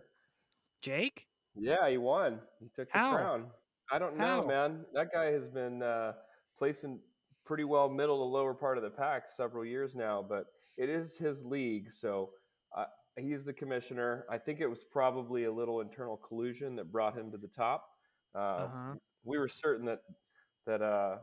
[0.81, 1.25] Jake.
[1.55, 2.39] Yeah, he won.
[2.59, 3.15] He took the How?
[3.15, 3.45] crown.
[3.91, 4.41] I don't How?
[4.41, 4.85] know, man.
[4.93, 6.13] That guy has been uh,
[6.57, 6.99] placing
[7.45, 10.45] pretty well middle to lower part of the pack several years now, but
[10.77, 12.29] it is his league, so
[12.77, 12.85] uh,
[13.17, 14.25] he's the commissioner.
[14.29, 17.87] I think it was probably a little internal collusion that brought him to the top.
[18.35, 18.93] Uh, Uh-huh.
[19.23, 20.01] We were certain that
[20.67, 21.17] that uh,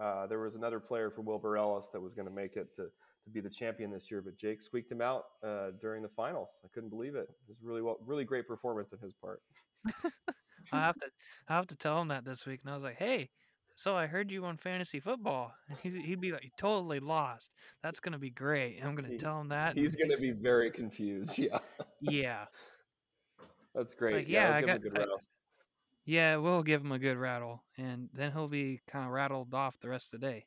[0.00, 2.86] uh, there was another player for Wilbur Ellis that was going to make it to,
[3.28, 6.48] to be the champion this year, but Jake squeaked him out uh, during the finals.
[6.64, 7.28] I couldn't believe it.
[7.30, 9.40] It was really well, really great performance on his part.
[10.72, 11.06] I have to
[11.48, 13.30] I have to tell him that this week, and I was like, hey.
[13.76, 17.54] So I heard you won fantasy football, and he's, he'd be like totally lost.
[17.80, 18.84] That's gonna be great.
[18.84, 19.76] I'm gonna He- tell him that.
[19.76, 21.38] He's going to be very confused.
[21.38, 21.58] Yeah,
[22.00, 22.44] yeah,
[23.76, 24.14] that's great.
[24.14, 25.16] like, yeah, yeah, I give him a got- I-
[26.06, 26.36] yeah.
[26.38, 29.88] We'll give him a good rattle, and then he'll be kind of rattled off the
[29.88, 30.46] rest of the day.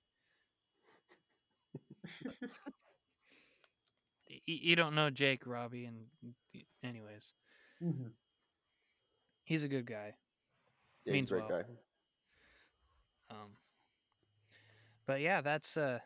[4.45, 6.05] You don't know Jake Robbie, and
[6.83, 7.33] anyways,
[7.83, 8.07] Mm-hmm.
[9.43, 10.15] he's a good guy.
[11.05, 11.47] Yeah, he's a great well.
[11.47, 11.63] guy.
[13.29, 13.57] Um,
[15.05, 15.99] but yeah, that's uh,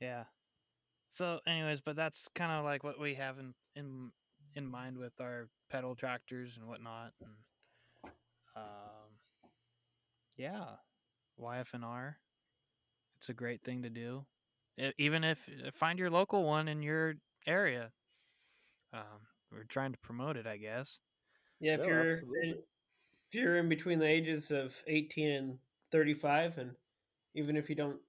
[0.00, 0.24] yeah.
[1.10, 4.10] So, anyways, but that's kind of like what we have in in
[4.54, 7.32] in mind with our pedal tractors and whatnot, and
[8.56, 9.10] um,
[10.36, 10.64] yeah,
[11.36, 12.18] YFNR.
[13.18, 14.24] It's a great thing to do,
[14.98, 17.14] even if find your local one in your
[17.46, 17.92] area.
[18.92, 21.00] Um, we're trying to promote it, I guess.
[21.60, 22.10] Yeah, if No, you're
[22.42, 22.50] in,
[23.28, 25.58] if you're in between the ages of 18 and
[25.90, 26.76] 35, and
[27.34, 28.00] even if you don't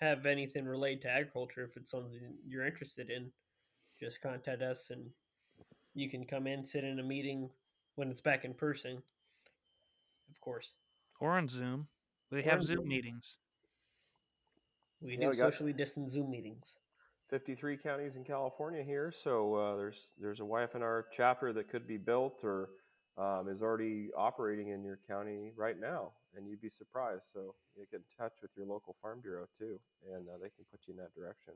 [0.00, 3.32] have anything related to agriculture, if it's something you're interested in,
[3.98, 5.10] just contact us and
[5.94, 7.50] you can come in, sit in a meeting
[7.94, 9.02] when it's back in person.
[10.30, 10.74] Of course,
[11.20, 11.88] Or on Zoom.
[12.30, 12.88] We Or have on Zoom Zoom.
[12.88, 13.38] meetings.
[15.04, 16.76] We Yeah, do we socially distant Zoom meetings.
[17.30, 21.96] 53 counties in California here, so uh, there's there's a YFNR chapter that could be
[21.96, 22.70] built or
[23.16, 27.24] um, is already operating in your county right now, and you'd be surprised.
[27.32, 29.78] So you get in touch with your local farm bureau too,
[30.12, 31.54] and uh, they can put you in that direction.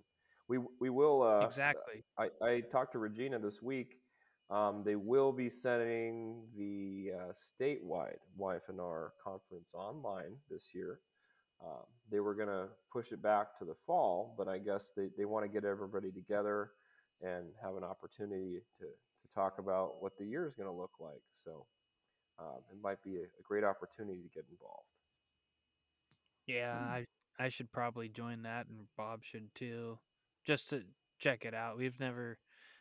[0.48, 2.04] We we will uh, exactly.
[2.18, 3.96] I, I talked to Regina this week.
[4.50, 11.00] Um, they will be sending the uh, statewide YFNR conference online this year.
[11.64, 15.08] Um, they were going to push it back to the fall, but I guess they,
[15.16, 16.70] they want to get everybody together
[17.20, 20.92] and have an opportunity to, to talk about what the year is going to look
[21.00, 21.22] like.
[21.44, 21.66] So
[22.38, 24.86] um, it might be a, a great opportunity to get involved.
[26.46, 27.04] Yeah, I
[27.38, 29.98] I should probably join that, and Bob should too,
[30.46, 30.82] just to
[31.18, 31.76] check it out.
[31.76, 32.38] We've never,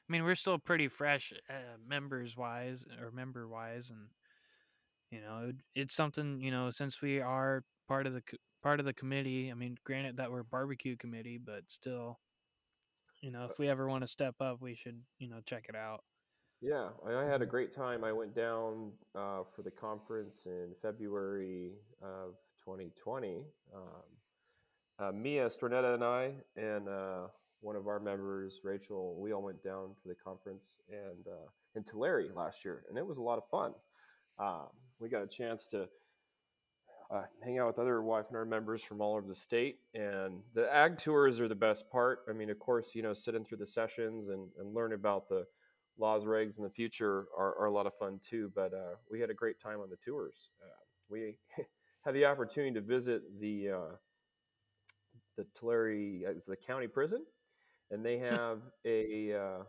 [0.08, 4.08] I mean, we're still pretty fresh uh, members wise or member wise, and
[5.12, 8.22] you know, it, it's something you know since we are part of the
[8.64, 9.52] part of the committee.
[9.52, 12.20] I mean, granted that we're barbecue committee, but still,
[13.22, 15.76] you know, if we ever want to step up, we should you know check it
[15.76, 16.04] out.
[16.62, 18.04] Yeah, I, I had a great time.
[18.04, 22.34] I went down uh, for the conference in February of
[22.66, 23.44] 2020.
[23.76, 23.84] Um,
[25.00, 27.28] uh, Mia Stornetta and I, and uh,
[27.62, 31.84] one of our members, Rachel, we all went down for the conference and uh, in
[31.84, 33.74] Tulare last year, and it was a lot of fun.
[34.40, 34.70] Um,
[35.00, 35.88] we got a chance to
[37.10, 40.98] uh, hang out with other YF&R members from all over the state, and the ag
[40.98, 42.20] tours are the best part.
[42.30, 45.46] I mean, of course, you know, sitting through the sessions and, and learn about the
[45.98, 48.52] laws, regs in the future are, are a lot of fun too.
[48.54, 50.50] But uh, we had a great time on the tours.
[50.62, 51.38] Uh, we
[52.06, 53.96] had the opportunity to visit the uh,
[55.38, 57.24] the Tulare, uh, the county prison,
[57.92, 59.64] and they have a uh,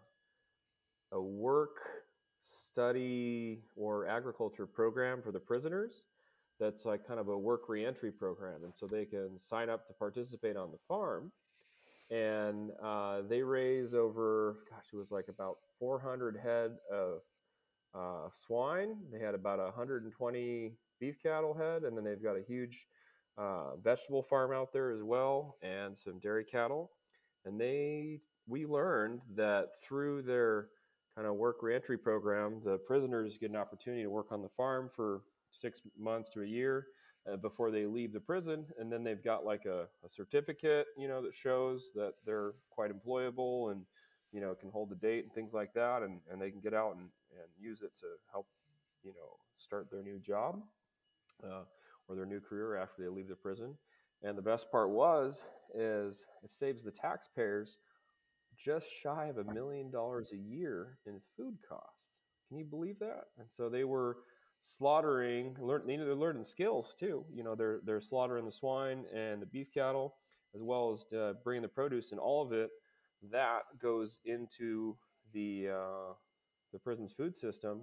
[1.12, 1.76] a work
[2.42, 6.06] study or agriculture program for the prisoners.
[6.58, 9.92] That's like kind of a work reentry program, and so they can sign up to
[9.92, 11.32] participate on the farm
[12.10, 17.20] and uh, they raise over gosh it was like about 400 head of
[17.94, 18.96] uh, swine.
[19.12, 22.86] They had about 120 beef cattle head and then they've got a huge
[23.36, 26.90] uh, vegetable farm out there as well and some dairy cattle
[27.44, 30.68] and they we learned that through their
[31.14, 34.88] kind of work reentry program the prisoners get an opportunity to work on the farm
[34.88, 36.86] for six months to a year
[37.30, 41.08] uh, before they leave the prison and then they've got like a, a, certificate you
[41.08, 43.82] know that shows that they're quite employable and
[44.32, 46.74] you know can hold a date and things like that and, and they can get
[46.74, 48.46] out and, and use it to help
[49.02, 50.62] you know start their new job
[51.44, 51.64] uh,
[52.08, 53.74] or their new career after they leave the prison.
[54.22, 57.78] And the best part was is it saves the taxpayers
[58.56, 62.18] just shy of a million dollars a year in food costs.
[62.48, 63.26] Can you believe that?
[63.38, 64.16] And so they were
[64.62, 69.46] slaughtering learn they're learning skills too you know they're they're slaughtering the swine and the
[69.46, 70.16] beef cattle
[70.54, 72.70] as well as uh, bringing the produce and all of it
[73.30, 74.96] that goes into
[75.32, 76.12] the uh,
[76.72, 77.82] the prison's food system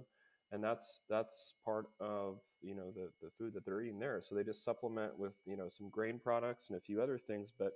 [0.52, 4.20] and that's that's part of you know the, the food that they're eating there.
[4.22, 7.52] So they just supplement with you know some grain products and a few other things
[7.56, 7.72] but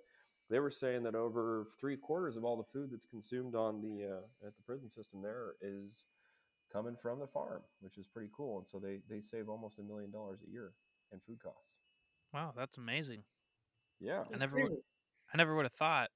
[0.49, 4.05] they were saying that over three quarters of all the food that's consumed on the
[4.05, 6.07] uh, at the prison system there is
[6.73, 8.59] coming from the farm, which is pretty cool.
[8.59, 10.73] And so they, they save almost a million dollars a year
[11.13, 11.75] in food costs.
[12.33, 13.25] Wow, that's amazing.
[14.01, 14.73] Yeah, I never would,
[15.33, 16.11] I never would have thought.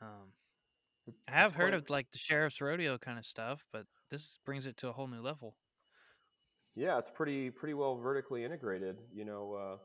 [0.00, 0.32] Um,
[1.26, 4.76] I have heard of like the sheriff's rodeo kind of stuff, but this brings it
[4.78, 5.56] to a whole new level.
[6.76, 8.96] Yeah, it's pretty pretty well vertically integrated.
[9.12, 9.76] You know, uh,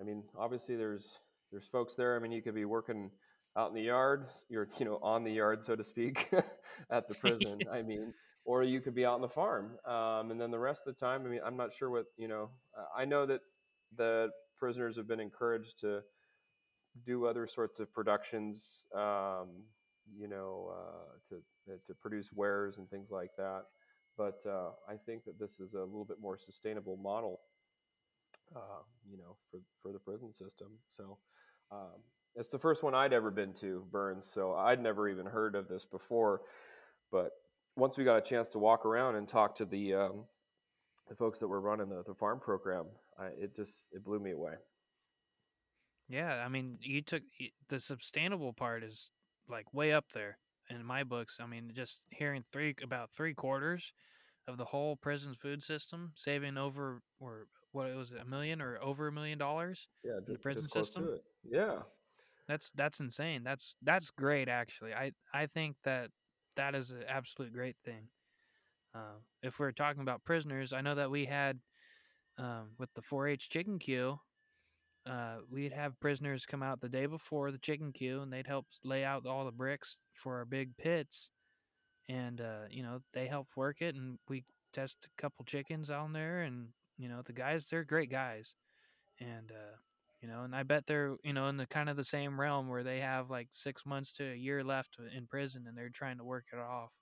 [0.00, 1.18] I mean, obviously there's
[1.50, 2.16] there's folks there.
[2.16, 3.10] I mean, you could be working
[3.56, 6.32] out in the yard, you're you know on the yard, so to speak,
[6.90, 7.60] at the prison.
[7.70, 8.12] I mean,
[8.44, 9.78] or you could be out on the farm.
[9.86, 12.28] Um, and then the rest of the time, I mean, I'm not sure what, you
[12.28, 12.50] know,
[12.96, 13.40] I know that
[13.96, 16.02] the prisoners have been encouraged to
[17.06, 19.48] do other sorts of productions, um,
[20.16, 23.62] you know, uh, to, uh, to produce wares and things like that.
[24.16, 27.40] But uh, I think that this is a little bit more sustainable model,
[28.54, 30.68] uh, you know, for, for the prison system.
[30.90, 31.18] So
[31.70, 32.02] um,
[32.34, 34.26] it's the first one I'd ever been to, Burns.
[34.26, 36.42] So I'd never even heard of this before.
[37.10, 37.30] But
[37.76, 40.24] once we got a chance to walk around and talk to the um,
[41.08, 42.86] the folks that were running the, the farm program,
[43.18, 44.54] I, it just it blew me away.
[46.08, 47.22] Yeah, I mean, you took
[47.68, 49.10] the sustainable part is
[49.48, 50.38] like way up there
[50.70, 51.38] in my books.
[51.40, 53.92] I mean, just hearing three about three quarters
[54.48, 58.60] of the whole prison food system, saving over or what it was it, a million
[58.60, 59.88] or over a million dollars?
[60.04, 61.18] Yeah, in the prison system.
[61.44, 61.78] Yeah,
[62.48, 63.42] that's that's insane.
[63.44, 64.92] That's that's great actually.
[64.92, 66.10] I I think that
[66.56, 68.08] that is an absolute great thing.
[68.94, 71.58] Uh, if we're talking about prisoners, I know that we had
[72.38, 74.18] um, with the 4-H chicken queue,
[75.08, 78.66] uh, we'd have prisoners come out the day before the chicken queue, and they'd help
[78.84, 81.30] lay out all the bricks for our big pits,
[82.08, 86.12] and uh, you know they help work it, and we test a couple chickens on
[86.12, 88.54] there, and you know the guys, they're great guys,
[89.18, 89.76] and uh,
[90.22, 92.68] you know, and I bet they're, you know, in the kind of the same realm
[92.68, 96.18] where they have like six months to a year left in prison and they're trying
[96.18, 96.92] to work it off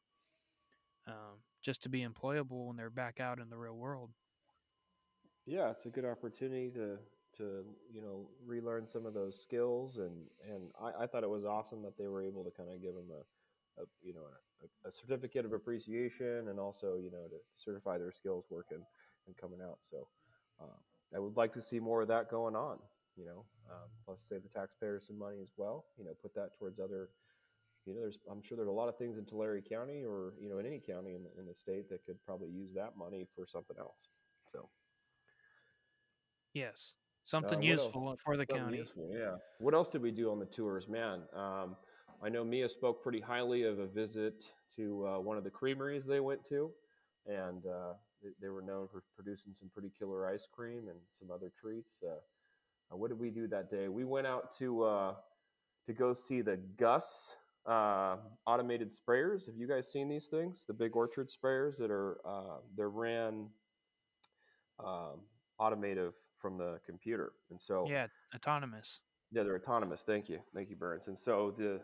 [1.06, 4.10] um, just to be employable when they're back out in the real world.
[5.46, 6.98] Yeah, it's a good opportunity to,
[7.36, 9.98] to you know, relearn some of those skills.
[9.98, 12.80] And, and I, I thought it was awesome that they were able to kind of
[12.80, 14.24] give them a, a you know,
[14.62, 18.82] a, a certificate of appreciation and also, you know, to certify their skills working
[19.26, 19.78] and coming out.
[19.82, 20.08] So
[20.60, 20.78] uh,
[21.14, 22.78] I would like to see more of that going on.
[23.16, 25.86] You know, um, plus save the taxpayers some money as well.
[25.98, 27.11] You know, put that towards other.
[27.86, 30.48] You know, there's I'm sure there's a lot of things in Tulare County or you
[30.48, 33.26] know in any county in the, in the state that could probably use that money
[33.34, 34.08] for something else.
[34.52, 34.68] So
[36.54, 37.82] Yes, uh, something else?
[37.82, 38.78] useful for the Something county.
[38.78, 39.36] useful, yeah.
[39.58, 41.22] What else did we do on the tours, man?
[41.34, 41.76] Um,
[42.22, 46.04] I know Mia spoke pretty highly of a visit to uh, one of the creameries
[46.04, 46.70] they went to,
[47.26, 51.30] and uh, they, they were known for producing some pretty killer ice cream and some
[51.30, 52.02] other treats.
[52.93, 53.88] Uh, what did we do that day?
[53.88, 55.14] We went out to uh,
[55.86, 57.36] to go see the GUSS
[57.66, 58.16] uh,
[58.47, 59.47] automated sprayers.
[59.47, 60.64] Have you guys seen these things?
[60.66, 63.49] The big orchard sprayers that are uh, they're ran
[64.84, 65.20] um,
[65.61, 69.01] automative from the computer, and so Yeah, autonomous.
[69.30, 70.03] yeah, they're autonomous.
[70.03, 71.09] Thank you, thank you, Burns.
[71.09, 71.80] And so the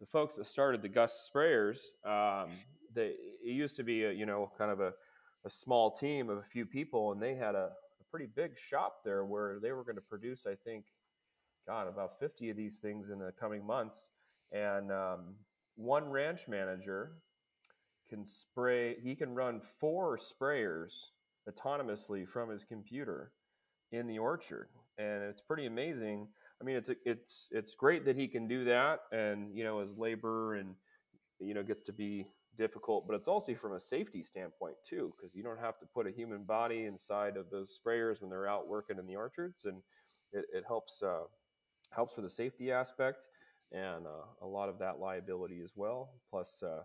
[0.00, 2.50] the folks that started the GUSS sprayers, um,
[2.94, 4.92] they it used to be a you know kind of a,
[5.44, 7.70] a small team of a few people, and they had a
[8.16, 10.86] pretty big shop there where they were going to produce, I think,
[11.66, 14.10] God, about fifty of these things in the coming months.
[14.52, 15.34] And um,
[15.74, 17.18] one ranch manager
[18.08, 18.96] can spray.
[19.02, 21.08] He can run four sprayers
[21.46, 23.32] autonomously from his computer
[23.92, 26.26] in the orchard, and it's pretty amazing.
[26.58, 29.98] I mean, it's it's it's great that he can do that, and you know, his
[29.98, 30.74] labor and
[31.40, 32.26] you know gets to be
[32.56, 36.06] difficult, but it's also from a safety standpoint too, because you don't have to put
[36.06, 39.82] a human body inside of those sprayers when they're out working in the orchards, and
[40.32, 41.24] it, it helps uh,
[41.94, 43.28] helps for the safety aspect
[43.72, 46.10] and uh, a lot of that liability as well.
[46.30, 46.82] Plus, uh,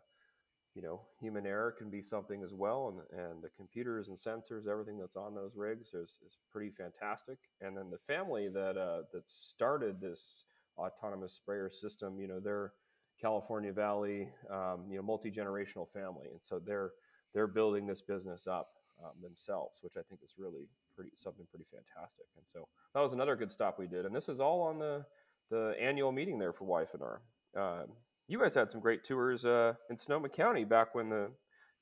[0.73, 4.67] you know, human error can be something as well, and and the computers and sensors,
[4.67, 7.37] everything that's on those rigs is, is pretty fantastic.
[7.61, 10.45] And then the family that uh, that started this
[10.77, 12.73] autonomous sprayer system, you know, they're
[13.22, 16.91] California Valley, um, you know, multi generational family, and so they're
[17.34, 18.69] they're building this business up
[19.03, 22.26] um, themselves, which I think is really pretty something pretty fantastic.
[22.36, 25.05] And so that was another good stop we did, and this is all on the
[25.49, 27.22] the annual meeting there for YF&R.
[27.55, 27.88] Um,
[28.28, 31.30] you guys had some great tours uh, in Sonoma County back when the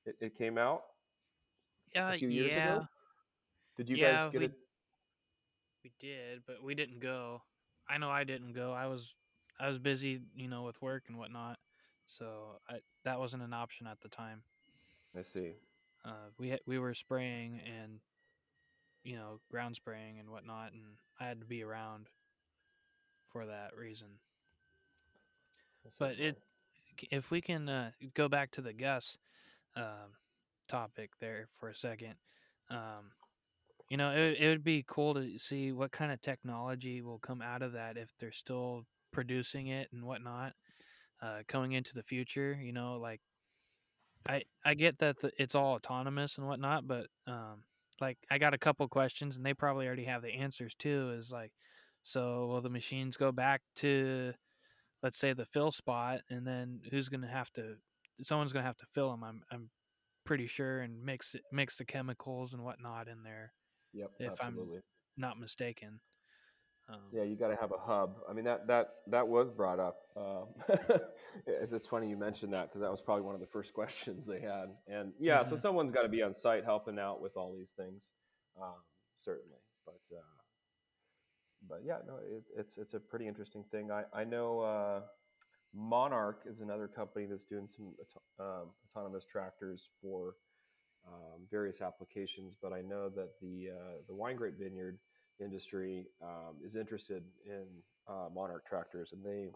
[0.05, 0.81] it, it came out
[1.95, 2.87] Uh, a few years yeah, ago.
[3.77, 4.53] Did you yeah, guys get we it?
[5.83, 7.41] we did, but we didn't go.
[7.87, 8.73] I know I didn't go.
[8.73, 9.13] I was
[9.59, 11.57] I was busy, you know, with work and whatnot,
[12.07, 14.41] so I, that wasn't an option at the time.
[15.17, 15.53] I see.
[16.05, 17.99] Uh, we had, we were spraying and
[19.03, 20.83] you know ground spraying and whatnot, and
[21.19, 22.07] I had to be around
[23.31, 24.07] for that reason.
[25.83, 26.37] That sounds But it
[27.11, 29.17] if we can uh, go back to the GUSS
[29.75, 30.15] um,
[30.67, 32.15] topic there for a second,
[32.69, 33.11] um,
[33.89, 37.41] you know, it, it would be cool to see what kind of technology will come
[37.41, 40.53] out of that if they're still producing it and whatnot
[41.21, 42.57] uh, going into the future.
[42.61, 43.21] You know, like
[44.27, 47.63] I I get that the, it's all autonomous and whatnot, but um,
[48.01, 51.15] like I got a couple questions and they probably already have the answers too.
[51.17, 51.51] Is like,
[52.03, 54.33] so will the machines go back to
[55.03, 57.75] let's say the fill spot, and then who's gonna have to?
[58.23, 59.23] Someone's gonna have to fill them.
[59.23, 59.69] I'm I'm
[60.25, 63.51] pretty sure and mix it, mix the chemicals and whatnot in there
[63.93, 64.57] Yep, if I'm
[65.17, 65.99] not mistaken.
[66.89, 68.15] Um, Yeah, you got to have a hub.
[68.29, 69.97] I mean that that that was brought up.
[70.17, 70.47] Um,
[71.47, 74.41] it's funny you mentioned that because that was probably one of the first questions they
[74.41, 74.69] had.
[74.87, 75.59] And yeah, so Mhm.
[75.59, 78.11] someone's got to be on site helping out with all these things,
[78.61, 78.75] um,
[79.15, 79.59] certainly.
[79.85, 80.21] But uh,
[81.67, 83.91] but yeah, no, it, it's it's a pretty interesting thing.
[83.91, 85.01] I I know uh,
[85.73, 90.35] Monarch is another company that's doing some auto- um, autonomous tractors for
[91.07, 92.55] um, various applications.
[92.61, 94.99] But I know that the uh, the wine grape vineyard
[95.39, 97.65] industry um, is interested in
[98.07, 99.51] uh, Monarch tractors, and they,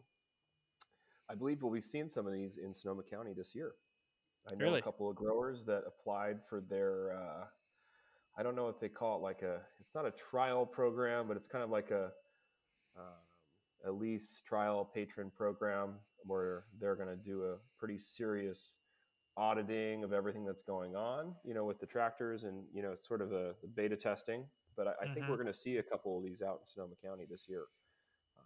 [1.30, 3.74] I believe, we'll be seeing some of these in Sonoma County this year.
[4.50, 4.80] I know Really?
[4.80, 7.14] a couple of growers that applied for their.
[7.16, 7.46] Uh,
[8.38, 9.62] I don't know if they call it like a.
[9.80, 12.12] It's not a trial program, but it's kind of like a.
[12.98, 13.24] Um,
[13.86, 18.76] a lease trial patron program where they're going to do a pretty serious
[19.36, 23.22] auditing of everything that's going on, you know, with the tractors and you know, sort
[23.22, 24.46] of a, the beta testing.
[24.76, 25.30] But I, I think Mhm.
[25.30, 27.66] we're going to see a couple of these out in Sonoma County this year.
[28.38, 28.42] Uh,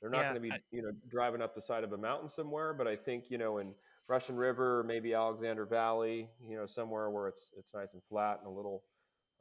[0.00, 1.96] they're not Yeah, going to be, I- you know, driving up the side of a
[1.98, 3.74] mountain somewhere, but I think you know, in
[4.08, 8.46] Russian River, maybe Alexander Valley, you know, somewhere where it's it's nice and flat and
[8.46, 8.84] a little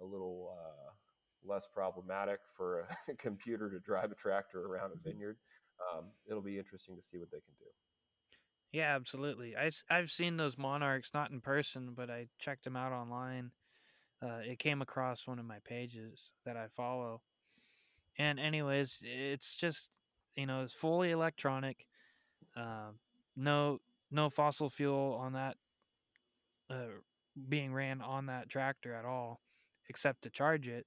[0.01, 0.91] a little uh,
[1.43, 5.38] less problematic for a computer to drive a tractor around a vineyard.
[5.93, 7.66] Um, it'll be interesting to see what they can do.
[8.72, 9.56] Yeah, absolutely.
[9.56, 13.51] I, have seen those monarchs, not in person, but I checked them out online.
[14.26, 17.21] Uh, it came across one of my pages that I follow.
[18.17, 19.89] And, anyways, it's just,
[20.36, 21.86] you know, it's fully electronic.
[22.55, 22.91] Uh,
[23.36, 23.80] no,
[24.11, 25.57] no fossil fuel on that,
[26.69, 26.99] uh,
[27.49, 29.41] being ran on that tractor at all.
[29.89, 30.86] except to charge it.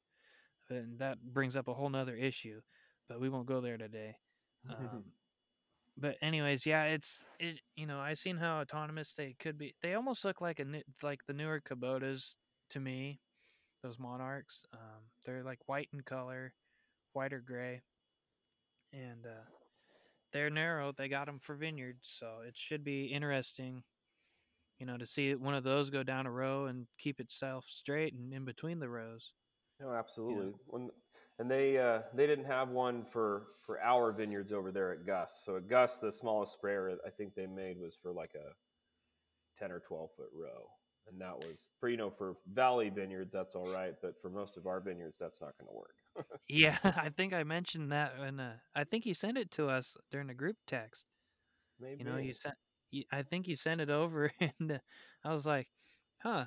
[0.71, 2.61] And that brings up a whole nother issue,
[3.09, 4.17] but we won't go there today.
[4.71, 5.05] Um,
[5.99, 7.61] but anyways, yeah, it's it.
[7.77, 9.75] You know, I seen how autonomous they could be.
[9.83, 10.67] They almost look like a
[11.03, 12.37] like the newer Kubotas
[12.71, 13.21] to me.
[13.83, 16.53] Those Monarchs, um, they're like white in color,
[17.13, 17.81] white or gray,
[18.93, 19.47] and uh,
[20.33, 20.93] they're narrow.
[20.93, 23.83] They got them for vineyards, so it should be interesting.
[24.81, 28.15] You know, to see one of those go down a row and keep itself straight
[28.15, 29.33] and in between the rows.
[29.81, 30.53] No, absolutely.
[30.67, 30.91] When
[31.39, 35.43] and they uh, they didn't have one for for our vineyards over there at GUSS.
[35.45, 38.53] So at GUSS, the smallest sprayer I think they made was for like a
[39.59, 40.69] ten or twelve foot row,
[41.11, 44.57] and that was for you know for valley vineyards that's all right, but for most
[44.57, 45.97] of our vineyards that's not going to work.
[46.49, 49.97] Yeah, I think I mentioned that when uh, I think you sent it to us
[50.11, 51.07] during the group text.
[51.81, 52.55] Maybe You know, you sent.
[52.91, 54.79] You, I think you sent it over, and uh,
[55.25, 55.69] I was like,
[56.23, 56.47] "Huh,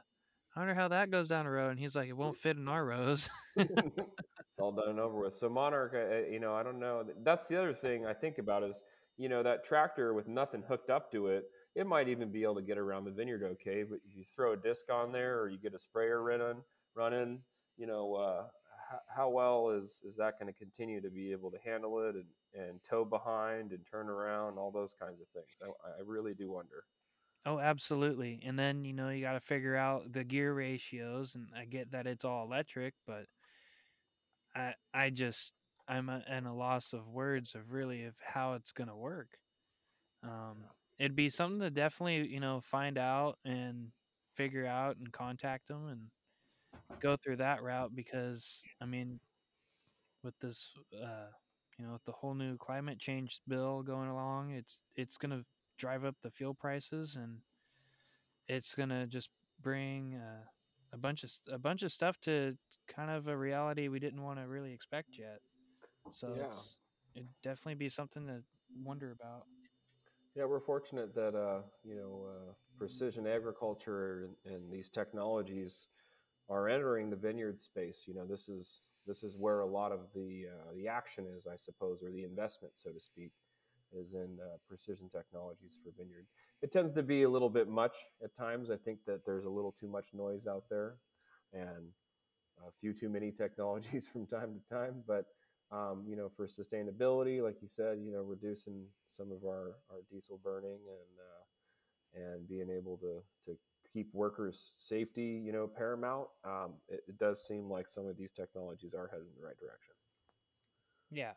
[0.55, 2.67] I wonder how that goes down the road." And he's like, "It won't fit in
[2.67, 5.35] our rows." it's all done and over with.
[5.37, 7.05] So Monarch, I- you know, I don't know.
[7.23, 8.81] That's the other thing I think about is,
[9.17, 11.45] you know, that tractor with nothing hooked up to it,
[11.75, 13.83] it might even be able to get around the vineyard okay.
[13.83, 16.63] But if you throw a disc on there or you get a sprayer running,
[16.95, 17.39] running,
[17.77, 18.47] you know, uh,
[18.89, 22.15] how, how well is is that going to continue to be able to handle it
[22.15, 25.61] and, and tow behind and turn around, all those kinds of things.
[25.63, 26.83] I, I really do wonder.
[27.45, 28.39] Oh, absolutely.
[28.45, 31.91] And then, you know, you got to figure out the gear ratios and I get
[31.91, 33.25] that it's all electric, but
[34.55, 35.53] I I just
[35.87, 39.29] I'm at a loss of words of really of how it's going to work.
[40.23, 40.65] Um
[41.01, 43.91] it'd be something to definitely, you know, find out and
[44.35, 46.11] figure out and contact them and
[47.01, 49.19] go through that route because I mean
[50.23, 50.69] with this
[51.03, 51.27] uh
[51.79, 55.45] you know, with the whole new climate change bill going along, it's it's going to
[55.77, 57.39] drive up the fuel prices and
[58.47, 59.29] it's gonna just
[59.61, 60.43] bring uh,
[60.93, 64.39] a bunch of a bunch of stuff to kind of a reality we didn't want
[64.39, 65.39] to really expect yet.
[66.11, 66.61] So Yeah.
[67.15, 68.43] it'd definitely be something to
[68.83, 69.47] wonder about.
[70.35, 75.87] Yeah, we're fortunate that uh, you know uh, precision agriculture and, and these technologies
[76.49, 78.03] are entering the vineyard space.
[78.07, 81.47] You know, this is this is where a lot of the uh, the action is,
[81.47, 83.31] I suppose, or the investment, so to speak,
[83.91, 86.25] is in uh, precision technologies for vineyard.
[86.61, 88.71] It tends to be a little bit much at times.
[88.71, 90.95] I think that there's a little too much noise out there,
[91.51, 91.89] and
[92.65, 95.03] a few too many technologies from time to time.
[95.05, 95.25] But
[95.71, 100.01] um, you know, for sustainability, like you said, you know, reducing some of our, our
[100.11, 103.57] diesel burning and uh, and being able to to
[103.93, 106.27] keep workers' safety, you know, paramount.
[106.43, 109.57] Um, it, it does seem like some of these technologies are headed in the right
[109.57, 109.95] direction.
[111.09, 111.33] Yeah.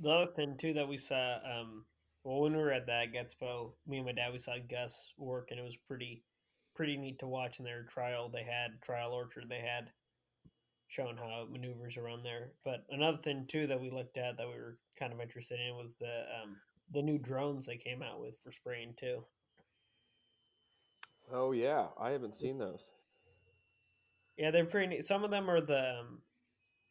[0.00, 1.84] The other thing too that we saw, um,
[2.22, 5.48] well, when we were at that Getspo, me and my dad we saw GUSS work,
[5.50, 6.22] and it was pretty,
[6.74, 8.28] pretty neat to watch in their trial.
[8.28, 9.46] They had trial orchard.
[9.48, 9.90] They had
[10.88, 12.52] showing how it maneuvers around there.
[12.64, 15.76] But another thing too that we looked at that we were kind of interested in
[15.76, 16.56] was the um,
[16.90, 19.24] the new drones they came out with for spraying too.
[21.32, 22.90] Oh yeah, I haven't seen those.
[24.36, 25.04] Yeah, they're pretty neat.
[25.04, 26.22] Some of them are the um,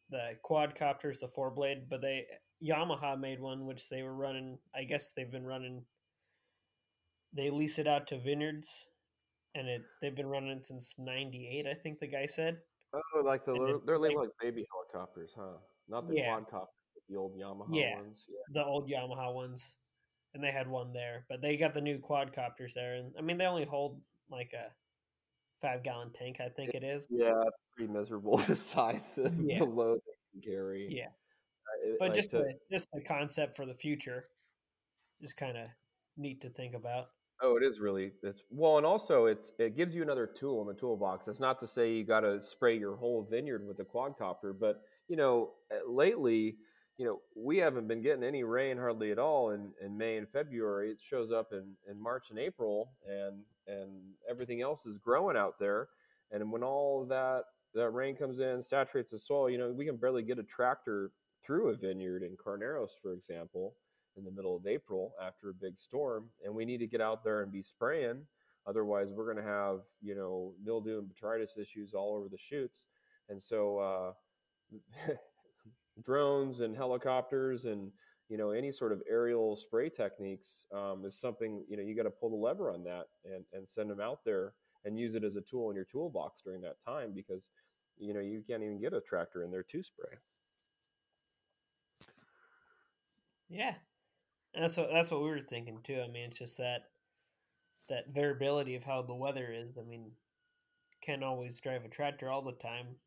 [0.09, 2.25] the quadcopters, the four blade, but they
[2.63, 4.59] Yamaha made one which they were running.
[4.75, 5.85] I guess they've been running.
[7.33, 8.69] They lease it out to vineyards,
[9.55, 11.65] and it they've been running it since '98.
[11.65, 12.57] I think the guy said.
[12.93, 15.57] Oh, like the little, they're like, like- baby helicopters, huh?
[15.87, 16.37] Not the Yeah.
[16.39, 16.67] quadcopters,
[17.09, 17.95] the old Yamaha Yeah.
[17.97, 18.25] ones.
[18.29, 18.35] Yeah.
[18.53, 19.75] the old Yamaha ones,
[20.33, 21.25] and they had one there.
[21.29, 24.73] But they got the new quadcopters there, and I mean they only hold like a
[25.61, 27.07] five gallon tank, I think it is.
[27.09, 29.59] Yeah, it's pretty miserable the size of Yeah.
[29.59, 30.87] the load they can carry.
[30.89, 34.29] Yeah, Uh, it- but like just to- the just the concept for the future
[35.21, 35.69] is kind of
[36.15, 37.09] neat to think about.
[37.41, 38.11] Oh, it is really.
[38.23, 41.27] It's well, and also it's it gives you another tool in the toolbox.
[41.27, 44.81] It's not to say you got to spray your whole vineyard with a quadcopter, but
[45.07, 46.57] you know, uh, lately,
[46.97, 50.27] you know, we haven't been getting any rain hardly at all in, in May and
[50.29, 50.89] February.
[50.89, 53.91] It shows up in, in March and April, and and
[54.27, 55.89] everything else is growing out there.
[56.31, 57.43] And when all that
[57.75, 61.11] that rain comes in, saturates the soil, you know, we can barely get a tractor
[61.45, 63.75] through a vineyard in Carneros, for example
[64.17, 67.23] in the middle of April after a big storm, and we need to get out
[67.23, 68.21] there and be spraying.
[68.65, 72.87] Otherwise, we're going to have you know mildew and botrytis issues all over the shoots.
[73.29, 74.13] And so,
[75.09, 75.11] uh,
[76.01, 77.91] drones and helicopters and
[78.29, 82.03] you know any sort of aerial spray techniques um, is something you know you got
[82.03, 84.53] to pull the lever on that and and send them out there
[84.85, 87.49] and use it as a tool in your toolbox during that time because
[87.97, 90.13] you know you can't even get a tractor in there to spray.
[93.49, 93.75] Yeah,
[94.57, 96.01] and that's what that's what we were thinking too.
[96.01, 96.91] I mean, it's just that
[97.89, 99.77] that variability of how the weather is.
[99.77, 100.17] I mean,
[101.01, 102.99] can't always drive a tractor all the time,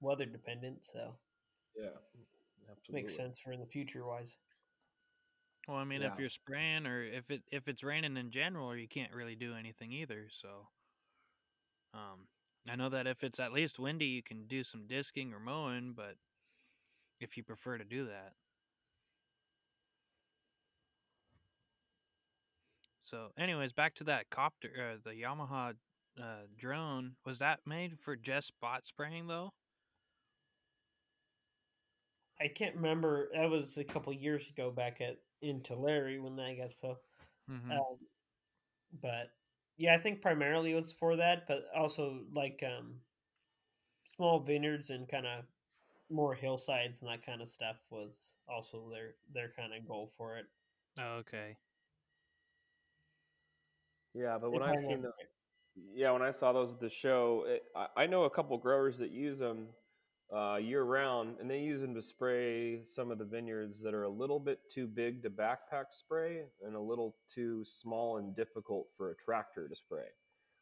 [0.00, 0.84] weather dependent.
[0.84, 1.18] So
[1.76, 1.98] Yeah,
[2.70, 2.92] absolutely.
[2.92, 4.36] makes sense for in the future wise.
[5.66, 6.14] Well, I mean, Yeah.
[6.14, 9.54] if you're spraying or if it if it's raining in general, you can't really do
[9.54, 10.28] anything either.
[10.30, 10.70] So,
[11.94, 12.28] um,
[12.68, 15.94] I know that if it's at least windy, you can do some disking or mowing,
[15.94, 16.16] but
[17.20, 18.34] if you prefer to do that.
[23.12, 25.74] So, anyways, back to that copter, uh, the Yamaha
[26.18, 26.22] uh,
[26.58, 27.12] drone.
[27.26, 29.50] Was that made for just spot spraying though?
[32.40, 33.28] I can't remember.
[33.34, 36.98] That was a couple years ago back at in Tulare when that got put.
[37.50, 37.72] Mm-hmm.
[37.72, 37.98] Um,
[39.02, 39.30] but
[39.76, 42.94] yeah, I think primarily it was for that, but also like um,
[44.16, 45.44] small vineyards and kind of
[46.10, 50.38] more hillsides and that kind of stuff was also their their kind of goal for
[50.38, 50.46] it.
[50.98, 51.56] oh, okay.
[54.14, 55.24] Yeah, but when I I've seen remember the
[55.94, 58.98] yeah, when I saw those at the show, it, I, I know a couple growers
[58.98, 59.68] that use them
[60.34, 64.04] uh, year round, and they use them to spray some of the vineyards that are
[64.04, 68.86] a little bit too big to backpack spray and a little too small and difficult
[68.96, 70.06] for a tractor to spray.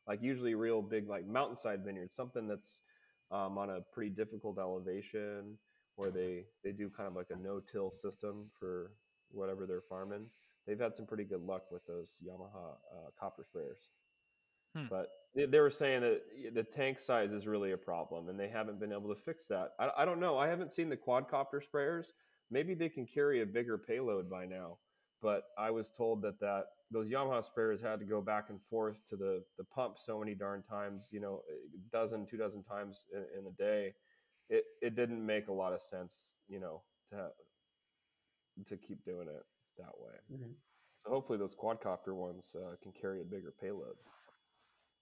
[0.07, 2.83] Like usually, real big like mountainside vineyards, something that's
[3.31, 5.59] um, on a pretty difficult elevation,
[5.97, 8.93] where they they do kind of like a no-till system for
[9.31, 10.27] whatever they're farming.
[10.67, 13.89] They've had some pretty good luck with those Yamaha uh, copper sprayers.
[14.75, 14.87] Hmm.
[14.89, 16.23] But they, they were saying that
[16.55, 19.71] the tank size is really a problem, and they haven't been able to fix that.
[19.79, 20.39] I, I don't know.
[20.39, 22.09] I haven't seen the quadcopter sprayers.
[22.51, 24.79] Maybe they can carry a bigger payload by now.
[25.23, 29.07] But I was told that that those Yamaha sprayers had to go back and forth
[29.11, 31.09] to the the pump so many darn times.
[31.11, 33.95] You know, a dozen, two dozen times in, in a day.
[34.49, 36.41] It it didn't make a lot of sense.
[36.49, 37.29] You know, to
[38.67, 39.45] to keep doing it
[39.81, 40.15] that way.
[40.33, 40.55] Mhm.
[40.99, 43.97] So hopefully those quadcopter ones uh, can carry a bigger payload.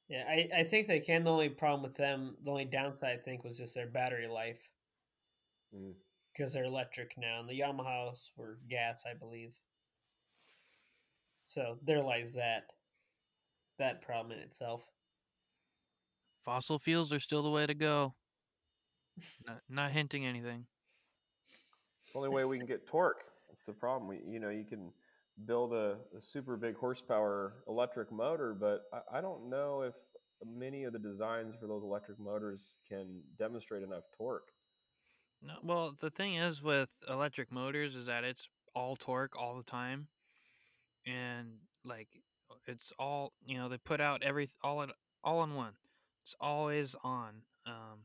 [0.08, 1.24] Yeah, I, I think they can.
[1.24, 4.60] The only problem with them, the only downside I think was just their battery life
[5.74, 5.94] Mm.
[6.32, 9.52] because they're electric now, and the Yamahas were gas, I believe.
[11.44, 12.70] So there lies that
[13.78, 14.82] that problem in itself.
[16.42, 18.14] Fossil fuels are still the way to go.
[19.46, 20.66] Not, not hinting anything.
[22.04, 23.22] It's the only way we can get torque.
[23.48, 24.08] That's the problem.
[24.08, 24.92] We, you know, you can
[25.46, 29.94] build a, a super big horsepower electric motor, but I, I don't know if
[30.46, 34.48] many of the designs for those electric motors can demonstrate enough torque.
[35.42, 39.62] No, well, the thing is with electric motors is that it's all torque all the
[39.62, 40.08] time,
[41.06, 41.48] and
[41.84, 42.08] like
[42.66, 44.90] it's all you know they put out every all in
[45.22, 45.74] all in one.
[46.24, 47.42] It's always on.
[47.66, 48.04] Um,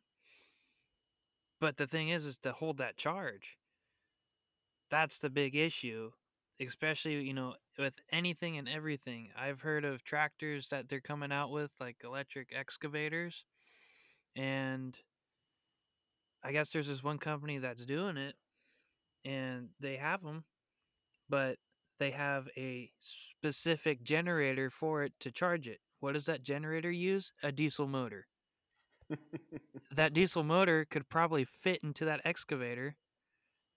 [1.59, 3.57] but the thing is, is to hold that charge.
[4.93, 6.11] That's the big issue,
[6.61, 9.29] especially you know with anything and everything.
[9.35, 13.43] I've heard of tractors that they're coming out with like electric excavators,
[14.35, 14.95] and
[16.43, 18.35] I guess there's this one company that's doing it,
[19.25, 20.43] and they have them,
[21.27, 21.57] but
[21.97, 25.79] they have a specific generator for it to charge it.
[26.01, 27.33] What does that generator use?
[27.41, 28.27] A diesel motor.
[29.95, 32.95] that diesel motor could probably fit into that excavator,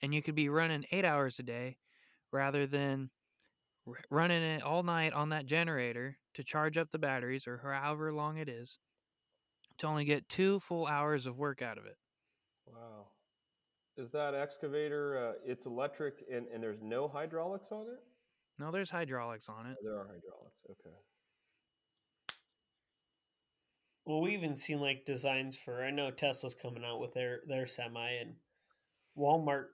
[0.03, 1.76] and you could be running eight hours a day
[2.32, 3.11] rather than
[3.86, 8.12] r- running it all night on that generator to charge up the batteries or however
[8.12, 8.78] long it is
[9.78, 11.97] to only get two full hours of work out of it.
[12.66, 13.07] Wow.
[13.97, 15.30] Is that excavator?
[15.30, 18.01] Uh, it's electric, and, and there's no hydraulics on it.
[18.59, 19.76] No, there's hydraulics on it.
[19.80, 20.61] Oh, there are hydraulics.
[20.70, 20.97] Okay.
[24.05, 25.82] Well, we even seen like designs for.
[25.82, 28.34] I know Tesla's coming out with their their semi, and
[29.18, 29.66] Walmart.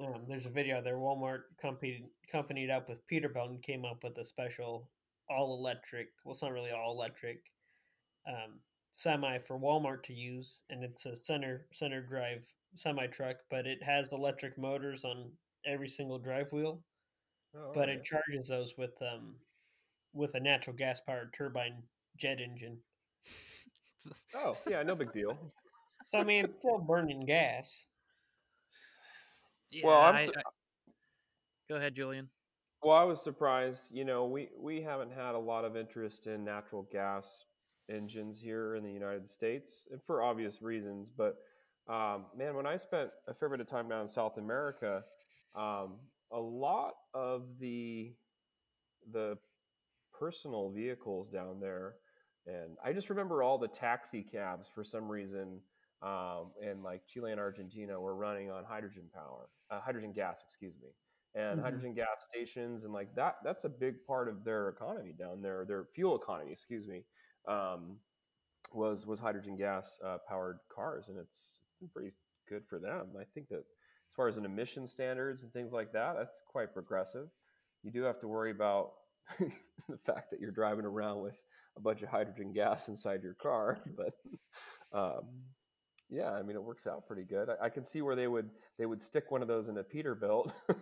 [0.00, 0.96] Um, there's a video there.
[0.96, 4.88] Walmart company companied up with Peterbilt and came up with a special
[5.28, 6.08] all electric.
[6.24, 7.42] Well, it's not really all electric
[8.26, 8.60] um,
[8.92, 12.44] semi for Walmart to use, and it's a center center drive
[12.74, 15.30] semi truck, but it has electric motors on
[15.66, 16.80] every single drive wheel.
[17.54, 17.98] Oh, But alright.
[17.98, 19.34] it charges those with um
[20.14, 21.82] with a natural gas powered turbine
[22.16, 22.78] jet engine.
[24.36, 25.36] oh yeah, no big deal.
[26.06, 27.84] So I mean, it's still burning gas.
[29.70, 30.42] Yeah, Well, I'm su- I-
[31.68, 32.28] go ahead, Julian.
[32.82, 33.90] Well, I was surprised.
[33.90, 37.44] You know, we we haven't had a lot of interest in natural gas
[37.90, 41.10] engines here in the United States, and for obvious reasons.
[41.10, 41.36] But
[41.88, 45.04] um, man, when I spent a fair bit of time down in South America,
[45.54, 45.98] um,
[46.32, 48.14] a lot of the
[49.12, 49.36] the
[50.12, 51.96] personal vehicles down there,
[52.46, 55.60] and I just remember all the taxi cabs for some reason.
[56.02, 60.74] Um, in like Chile and Argentina, were running on hydrogen power, uh, hydrogen gas, excuse
[60.82, 60.88] me
[61.36, 61.62] and Mhm.
[61.62, 65.64] hydrogen gas stations and like that that's a big part of their economy down there
[65.64, 67.04] their fuel economy excuse me
[67.46, 68.00] um,
[68.72, 71.58] was was hydrogen gas uh, powered cars, and it's
[71.92, 72.12] pretty
[72.48, 73.08] good for them.
[73.18, 76.72] I think that as far as an emission standards and things like that, that's quite
[76.72, 77.28] progressive.
[77.82, 78.92] You do have to worry about
[79.38, 81.36] the fact that you're driving around with
[81.76, 84.14] a bunch of hydrogen gas inside your car, but
[84.92, 85.24] um,
[86.10, 87.48] yeah, I mean it works out pretty good.
[87.48, 89.84] I, I, can see where they would they would stick one of those in a
[89.84, 90.76] Peterbilt um,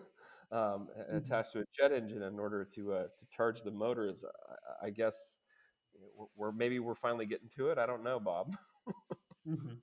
[0.53, 1.17] mm-hmm.
[1.17, 4.25] attached to a jet engine in order to uh, to charge the motors.
[4.83, 5.41] I, I guess
[6.37, 7.79] we're, maybe we're finally getting to it.
[7.79, 8.57] I don't know, Bob.
[9.47, 9.75] mm-hmm.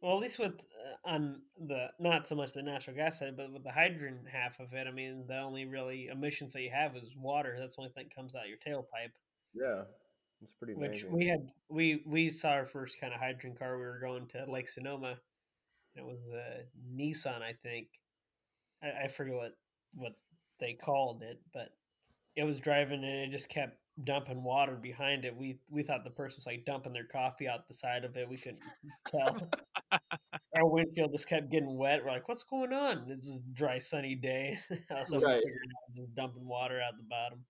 [0.00, 3.52] Well, at least with uh, on the not so much the natural gas side, but
[3.52, 6.94] with the hydrogen half of it, I mean, the only really emissions that you have
[6.96, 7.56] is water.
[7.58, 9.10] That's the only thing that comes out your tailpipe.
[9.54, 9.82] Yeah,
[10.42, 10.74] it's pretty.
[10.74, 13.76] Which we had, we we saw our first kind of hydrogen car.
[13.76, 15.16] We were going to Lake Sonoma.
[15.96, 16.62] It was a
[16.94, 17.88] Nissan, I think.
[18.82, 19.56] I, I forget what
[19.94, 20.12] what
[20.60, 21.70] they called it, but
[22.36, 25.36] it was driving and it just kept dumping water behind it.
[25.36, 28.28] We we thought the person was like dumping their coffee out the side of it.
[28.28, 28.62] We couldn't
[29.06, 29.48] tell.
[30.56, 32.04] Our windshield just kept getting wet.
[32.04, 34.58] We're like, "What's going on?" It's a dry, sunny day.
[35.04, 35.42] so right.
[35.96, 37.44] just dumping water out the bottom,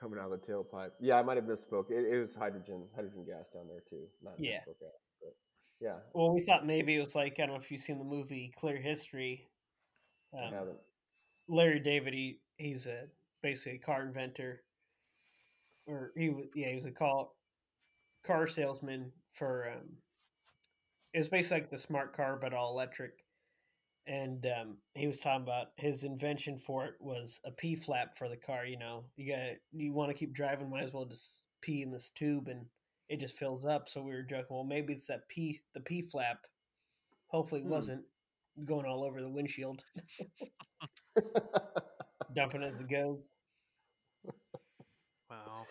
[0.00, 0.90] coming out of the tailpipe.
[1.00, 1.90] Yeah, I might have misspoke.
[1.90, 4.06] It, it was hydrogen, hydrogen gas down there too.
[4.22, 4.58] Not yeah.
[4.64, 5.34] Gas, but
[5.80, 5.96] yeah.
[6.12, 8.52] Well, we thought maybe it was like I don't know if you've seen the movie
[8.58, 9.48] Clear History.
[10.34, 10.78] Um, I haven't.
[11.48, 13.06] Larry David, he, he's a
[13.42, 14.62] basically a car inventor,
[15.86, 17.36] or he was yeah he was a call
[18.24, 19.88] car salesman for um,
[21.14, 23.12] it was basically like the smart car but all electric,
[24.10, 28.28] and um, he was talking about his invention for it was a P flap for
[28.28, 28.66] the car.
[28.66, 29.40] You know, you got
[29.72, 32.66] you want to keep driving, might as well just pee in this tube and
[33.08, 33.88] it just fills up.
[33.88, 36.38] So we were joking, well, maybe it's that P the P flap.
[37.28, 37.70] Hopefully, it hmm.
[37.70, 38.02] wasn't
[38.64, 39.84] going all over the windshield.
[42.34, 43.20] Dumping as it goes.
[45.30, 45.66] Wow.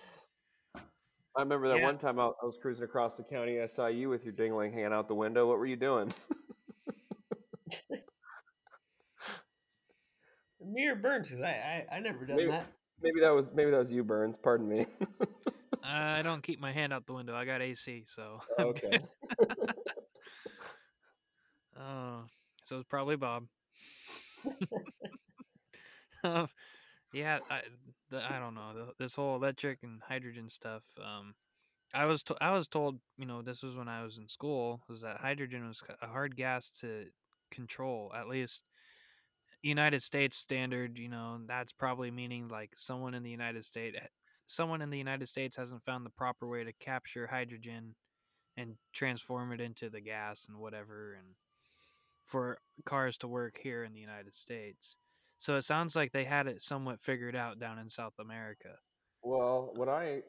[1.35, 1.83] I remember that yeah.
[1.83, 3.59] one time I, I was cruising across the county.
[3.59, 5.45] I saw you with your dingling hanging out the window.
[5.45, 6.13] What were you doing?
[10.71, 11.29] Me or Burns?
[11.29, 12.67] Because I, I I never done maybe, that.
[13.01, 14.37] Maybe that was maybe that was you, Burns.
[14.37, 14.85] Pardon me.
[15.83, 17.35] I don't keep my hand out the window.
[17.35, 18.99] I got AC, so okay.
[21.79, 22.23] Oh,
[22.63, 23.45] so it's probably Bob.
[26.23, 26.47] uh,
[27.13, 27.61] yeah, I,
[28.09, 30.83] the, I don't know the, this whole electric and hydrogen stuff.
[30.97, 31.33] Um,
[31.93, 34.81] I was to, I was told, you know, this was when I was in school,
[34.89, 37.05] was that hydrogen was a hard gas to
[37.49, 38.11] control.
[38.15, 38.63] At least
[39.61, 44.07] United States standard, you know, that's probably meaning like someone in the United States, eh,
[44.47, 47.95] someone in the United States hasn't found the proper way to capture hydrogen
[48.57, 51.27] and transform it into the gas and whatever and
[52.25, 54.97] for cars to work here in the United States.
[55.37, 58.75] So it sounds like they had it somewhat figured out down in South America.
[59.23, 60.21] Well, what I,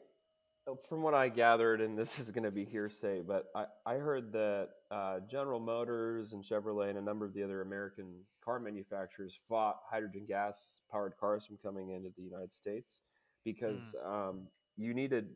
[0.87, 4.31] from what I gathered, and this is going to be hearsay, but I, I heard
[4.33, 8.13] that uh, General Motors and Chevrolet and a number of the other American
[8.43, 13.01] car manufacturers fought hydrogen gas powered cars from coming into the United States
[13.45, 14.29] because mm.
[14.29, 14.47] um,
[14.77, 15.29] you needed,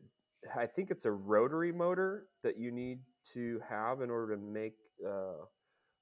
[0.56, 3.00] I think it's a rotary motor that you need
[3.34, 4.74] to have in order to make.
[5.06, 5.44] Uh,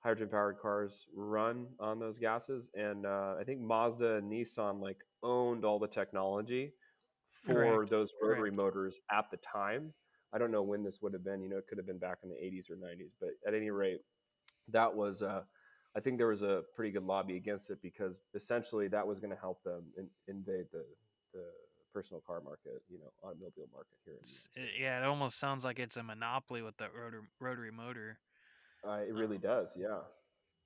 [0.05, 2.68] hydrogen powered cars run on those gases.
[2.74, 6.74] And uh, I think Mazda and Nissan like owned all the technology
[7.47, 7.91] for right.
[7.91, 8.57] those rotary right.
[8.57, 9.93] motors at the time.
[10.33, 11.43] I don't know when this would have been.
[11.43, 13.13] You know, it could have been back in the 80s or 90s.
[13.21, 14.01] But at any rate,
[14.69, 15.23] that was.
[15.23, 15.43] Uh,
[15.97, 19.31] I think there was a pretty good lobby against it because essentially that was going
[19.31, 20.85] to help them in, invade the
[21.33, 21.45] the
[21.95, 24.67] personal car market, you know, automobile market here.
[24.79, 28.19] yeah, it almost sounds like it's a monopoly with the rotary, rotary motor.
[28.87, 30.01] Uh, it really does, yeah.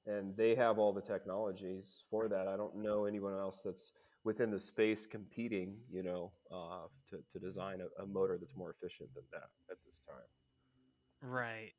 [0.07, 2.49] And they have all the technologies for that.
[2.49, 3.93] I don't know anyone else that's
[4.25, 8.71] within the space competing, you know, uh, to, to design a, a motor that's more
[8.71, 10.27] efficient than that at this time.
[11.23, 11.73] Right.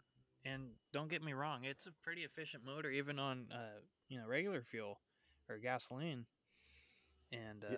[0.45, 4.27] And don't get me wrong, it's a pretty efficient motor, even on, uh, you know,
[4.27, 4.99] regular fuel
[5.49, 6.25] or gasoline.
[7.31, 7.77] And uh, yeah.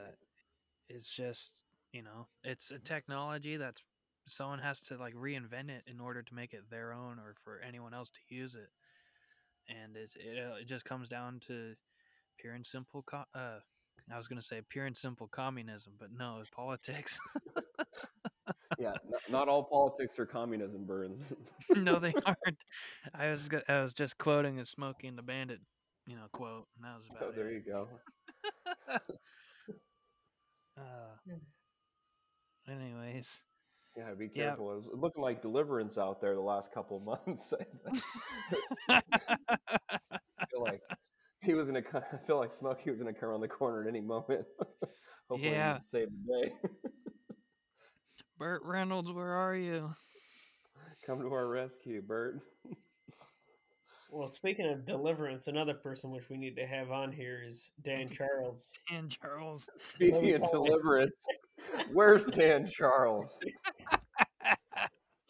[0.89, 3.83] it's just, you know, it's a technology that's
[4.27, 7.59] someone has to like reinvent it in order to make it their own or for
[7.67, 8.69] anyone else to use it
[9.67, 11.73] and it's, it, uh, it just comes down to
[12.37, 13.59] pure and simple co- uh
[14.13, 17.19] i was going to say pure and simple communism but no it's politics
[18.79, 21.33] yeah not, not, all politics are communism burns
[21.75, 22.63] no they aren't
[23.13, 25.59] i was i was just quoting a Smokey and the Bandit
[26.07, 27.63] you know quote and that was about oh, there it.
[27.65, 27.87] you go
[30.77, 31.15] uh,
[32.69, 33.41] anyways
[33.97, 34.67] yeah, be careful.
[34.67, 34.71] Yeah.
[34.71, 37.53] It was looking like deliverance out there the last couple months.
[38.89, 39.01] I
[40.49, 40.81] feel like
[41.41, 41.81] he was gonna.
[42.13, 44.45] I feel like Smokey was gonna come around the corner at any moment.
[45.29, 45.77] Hopefully, yeah.
[45.77, 46.51] save the day.
[48.37, 49.93] Burt Reynolds, where are you?
[51.05, 52.41] Come to our rescue, Burt.
[54.09, 58.09] Well, speaking of deliverance, another person which we need to have on here is Dan
[58.09, 58.67] Charles.
[58.89, 59.69] Dan Charles.
[59.79, 61.25] Speaking of deliverance,
[61.93, 63.39] where's Dan Charles?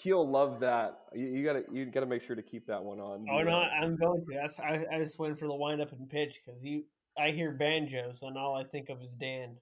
[0.02, 1.02] He'll love that.
[1.14, 3.26] You, you gotta you gotta make sure to keep that one on.
[3.32, 4.34] Oh no, uh, I'm going to.
[4.34, 6.84] That's I, I just went for the wind up and pitch because you.
[7.20, 9.58] I hear banjos and all I think of is Dan.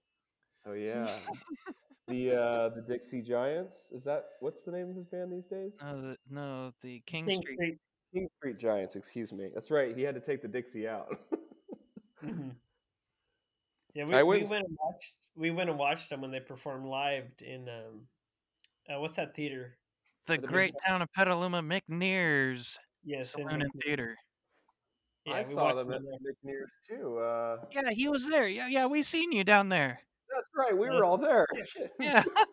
[0.66, 1.10] Oh yeah.
[2.08, 3.90] the uh the Dixie Giants.
[3.92, 5.74] Is that what's the name of his band these days?
[5.82, 7.56] No, the, no, the King, King Street.
[7.56, 7.78] Street.
[8.14, 9.50] King Street Giants, excuse me.
[9.54, 9.96] That's right.
[9.98, 11.08] He had to take the Dixie out.
[12.24, 12.52] Mhm.
[13.94, 15.14] Yeah, we, I we went- went and watched.
[15.36, 18.02] We went and watched them when they performed live in um,
[18.94, 19.78] uh, what's that theater?
[20.30, 24.16] The the big great town of Petaluma McNear's Yes, in Saloon and Theater.
[25.26, 26.02] yeah, I saw them at.
[26.02, 27.18] McNear's too.
[27.18, 28.48] Uh, Yeah, he was there.
[28.48, 30.00] Yeah, yeah, we seen you down there.
[30.34, 30.78] that's right.
[30.78, 31.46] We were all there.
[32.00, 32.24] Yeah.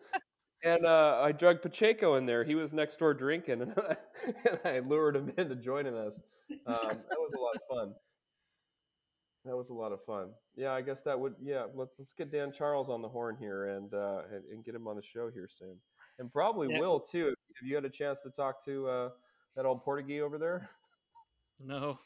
[0.63, 2.43] And uh, I drugged Pacheco in there.
[2.43, 6.23] He was next door drinking, and, and I lured him into joining us.
[6.65, 7.93] Um, that was a lot of fun.
[9.45, 10.31] That was a lot of fun.
[10.55, 11.35] Yeah, I guess that would.
[11.39, 14.73] Yeah, let, let's get Dan Charles on the horn here and, uh, and and get
[14.73, 15.77] him on the show here soon,
[16.17, 16.79] and probably Yeah.
[16.79, 17.35] will too.
[17.59, 19.09] Have you had a chance to talk to uh,
[19.55, 20.69] that old Portuguese over there?
[21.59, 21.99] No.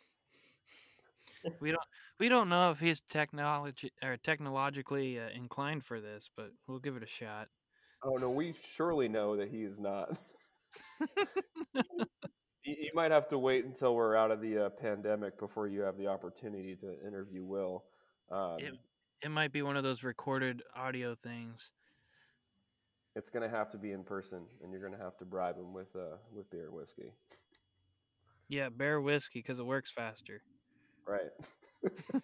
[1.60, 1.84] We don't
[2.20, 6.95] we don't know if he's technology or technologically uh, inclined for this, but we'll give
[6.95, 7.47] it a shot.
[8.04, 10.18] Oh no, we surely know that he is not.
[11.76, 11.84] you,
[12.64, 15.97] you might have to wait until we're out of the uh, pandemic before you have
[15.97, 17.86] the opportunity to interview Will.
[18.32, 18.80] Um, It-
[19.24, 21.72] It might be one of those recorded audio things.
[23.16, 25.57] It's going to have to be in person, and you're going to have to bribe
[25.57, 27.12] them with uh, with beer whiskey,
[28.47, 30.41] Yeah, bear whiskey because it works faster.
[31.07, 31.32] right?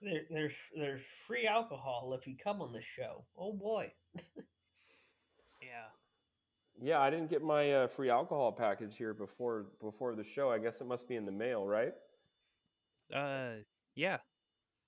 [0.00, 3.24] There, there's there's free alcohol if you come on the show.
[3.36, 3.92] Oh boy.
[5.60, 5.86] Yeah.
[6.80, 10.52] yeah, I didn't get my uh, free alcohol package here before before the show.
[10.52, 11.92] I guess it must be in the mail, right?
[13.12, 13.54] Uh,
[13.96, 14.18] yeah.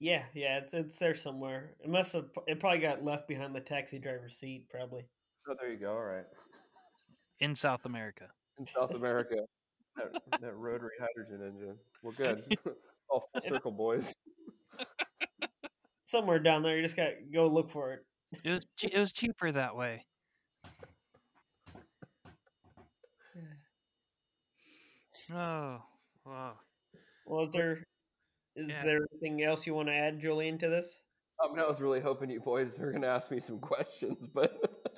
[0.00, 1.72] Yeah, yeah, it's it's there somewhere.
[1.84, 2.30] It must have.
[2.46, 4.66] It probably got left behind the taxi driver's seat.
[4.70, 5.04] Probably.
[5.46, 5.92] Oh, there you go.
[5.92, 6.24] All right,
[7.40, 8.24] In South America.
[8.58, 9.44] in South America,
[9.96, 11.76] that, that rotary hydrogen engine.
[12.02, 12.56] Well, good.
[13.10, 14.14] All full circle, boys.
[16.06, 18.00] Somewhere down there, you just got to go look for it.
[18.44, 20.04] It was che- it was cheaper that way.
[25.32, 25.80] Oh,
[26.26, 26.54] wow.
[27.24, 27.84] Well, is there
[28.56, 28.84] is Yeah.
[28.84, 31.02] there anything else you want to add, Julian, to this?
[31.42, 34.26] I mean, I was really hoping you boys were going to ask me some questions,
[34.26, 34.52] but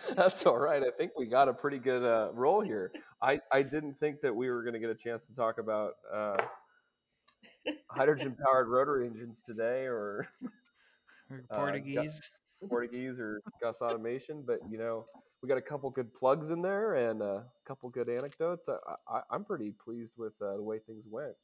[0.16, 0.82] that's all right.
[0.82, 2.92] I think we got a pretty good uh, roll here.
[3.20, 5.92] I, I didn't think that we were going to get a chance to talk about
[6.12, 6.42] uh,
[7.88, 10.26] hydrogen powered rotary engines today or
[11.30, 12.30] Or Uh, Portuguese.
[12.68, 15.06] Portuguese or GUSS Automation, but you know,
[15.42, 18.68] we got a couple good plugs in there and a couple good anecdotes.
[18.68, 18.76] I,
[19.08, 21.34] I, I'm pretty pleased with uh, the way things went.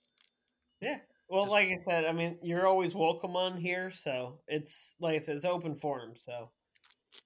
[0.81, 0.99] Yeah.
[1.29, 5.17] Well, Just- like I said, I mean, you're always welcome on here, so it's like
[5.17, 6.13] I said, it's open forum.
[6.17, 6.51] So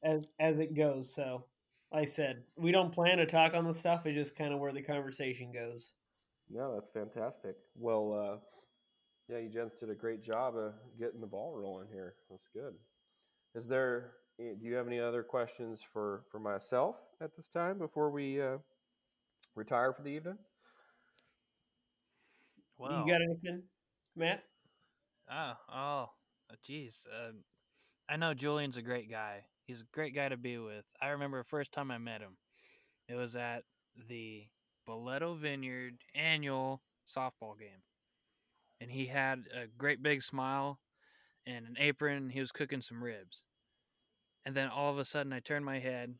[0.02, 1.44] as as it goes, so
[1.92, 4.06] like I said, we don't plan to talk on the stuff.
[4.06, 5.92] It's just kind of where the conversation goes.
[6.50, 7.56] No, that's fantastic.
[7.76, 8.38] Well, uh,
[9.28, 12.14] yeah, you gents did a great job of getting the ball rolling here.
[12.28, 12.74] That's good.
[13.54, 14.14] Is there?
[14.40, 18.42] eh, Do you have any other questions for for myself at this time before we
[18.42, 18.58] uh,
[19.54, 20.38] retire for the evening?
[22.78, 23.04] Wow.
[23.06, 23.62] You got anything,
[24.16, 24.42] Matt?
[25.30, 26.06] Oh, oh,
[26.68, 27.06] jeez.
[27.06, 27.44] Um,
[28.08, 29.44] I know Julian's a great guy.
[29.66, 30.84] He's a great guy to be with.
[31.00, 32.36] I remember the first time I met him.
[33.08, 33.64] It was at
[34.08, 34.46] the
[34.88, 37.82] Boleto Vineyard annual softball game.
[38.80, 40.80] And he had a great big smile
[41.46, 42.28] and an apron.
[42.28, 43.42] He was cooking some ribs.
[44.44, 46.14] And then all of a sudden, I turn my head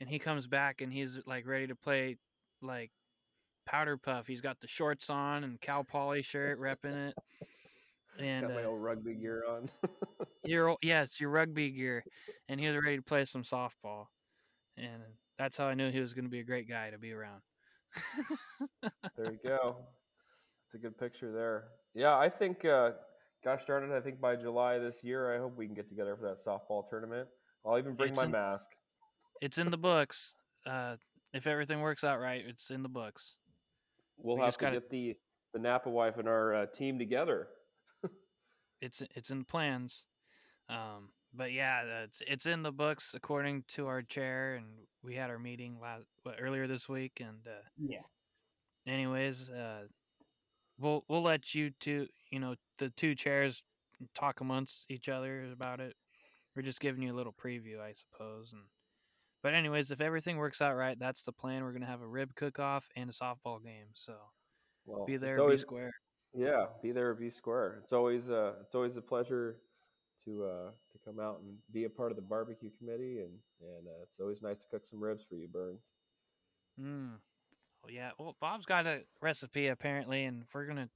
[0.00, 2.18] and he comes back and he's like ready to play
[2.60, 2.90] like
[3.66, 4.26] powder puff.
[4.26, 7.14] He's got the shorts on and Cal Poly shirt, repping it.
[8.18, 9.68] And Got my uh, old rugby gear on.
[10.44, 12.04] your o- yes, your rugby gear,
[12.48, 14.06] and he was ready to play some softball,
[14.76, 15.02] and
[15.36, 17.40] that's how I knew he was going to be a great guy to be around.
[19.16, 19.76] there you go.
[20.66, 21.64] It's a good picture there.
[21.94, 22.64] Yeah, I think.
[22.64, 22.92] Uh,
[23.44, 23.96] gosh darn it!
[23.96, 26.88] I think by July this year, I hope we can get together for that softball
[26.88, 27.28] tournament.
[27.66, 28.68] I'll even bring It's my in- mask.
[29.40, 30.34] it's in the books.
[30.66, 30.96] Uh,
[31.32, 33.34] if everything works out right, it's in the books.
[34.18, 35.16] We'll we have to gotta- get the
[35.52, 37.48] the Napa wife and our uh, team together.
[38.80, 40.04] It's it's in the plans.
[40.68, 44.66] Um, but yeah, uh, it's it's in the books according to our chair, and
[45.02, 48.02] we had our meeting last what, earlier this week, and uh, Yeah.
[48.86, 49.86] anyways, uh,
[50.78, 53.62] we'll we'll let you two, you know, the two chairs
[54.14, 55.94] talk amongst each other about it.
[56.54, 58.62] We're just giving you a little preview, I suppose, and
[59.44, 61.62] but anyways, if everything works out right, that's the plan.
[61.62, 63.88] We're gonna have a rib cook off and a softball game.
[63.92, 64.14] So
[64.86, 65.92] Well, be there, always, be square.
[66.32, 67.78] Yeah, be there, be square.
[67.82, 69.60] It's always uh, it's always a pleasure
[70.24, 73.86] to uh, to come out and be a part of the barbecue committee, and and
[73.86, 75.92] uh, it's always nice to cook some ribs for you, Burns.
[76.80, 77.18] Mm.
[77.82, 78.12] Well, yeah.
[78.18, 80.88] Well, Bob's got a recipe apparently, and we're gonna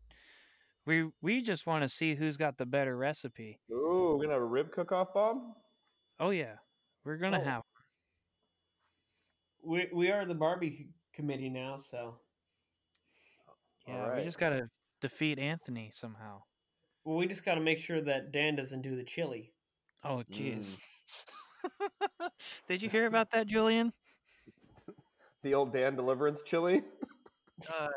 [0.86, 3.60] we we just want to see who's got the better recipe.
[3.70, 5.36] Ooh, we're gonna have a rib cook off, Bob.
[6.18, 6.54] Oh yeah,
[7.04, 7.44] we're gonna Oh.
[7.44, 7.62] have.
[9.62, 12.18] We we are the Barbie committee now, so
[13.86, 14.68] Yeah, we just gotta
[15.00, 16.42] defeat Anthony somehow.
[17.04, 19.52] well, we just got to make sure that Dan doesn't do the chili.
[20.04, 20.78] Oh jeez.
[22.68, 23.92] Did you hear about that, Julian?
[25.44, 26.82] The old Dan Deliverance chili.
[27.72, 27.88] Uh,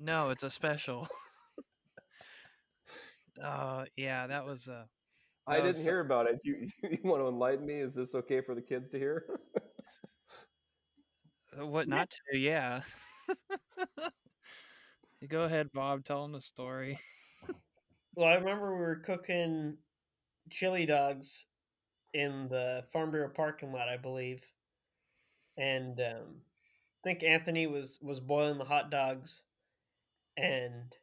[0.00, 1.06] no, it's a special.
[3.42, 4.84] uh, yeah, that was uh.
[5.46, 6.40] I didn't was- hear about it.
[6.42, 7.74] You you want to enlighten me?
[7.74, 9.26] Is this okay for the kids to hear?
[11.58, 12.38] Uh, What not to?
[12.38, 12.82] Yeah.
[15.28, 16.04] Go ahead, Bob.
[16.04, 16.98] Tell them the story.
[18.14, 19.78] Well, I remember we were cooking
[20.50, 21.46] chili dogs
[22.14, 24.44] in the Farm Bureau parking lot, I believe,
[25.56, 26.42] and um,
[26.94, 29.42] I think Anthony was was boiling the hot dogs,
[30.36, 30.94] and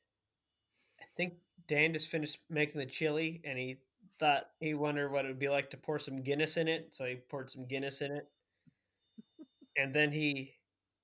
[0.99, 1.35] I think
[1.67, 3.77] Dan just finished making the chili, and he
[4.19, 7.05] thought he wondered what it would be like to pour some Guinness in it, so
[7.05, 8.29] he poured some Guinness in it,
[9.77, 10.53] and then he,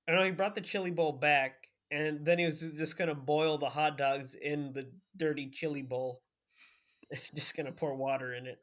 [0.08, 1.56] I know, he brought the chili bowl back.
[1.92, 6.22] And then he was just gonna boil the hot dogs in the dirty chili bowl.
[7.34, 8.58] just gonna pour water in it.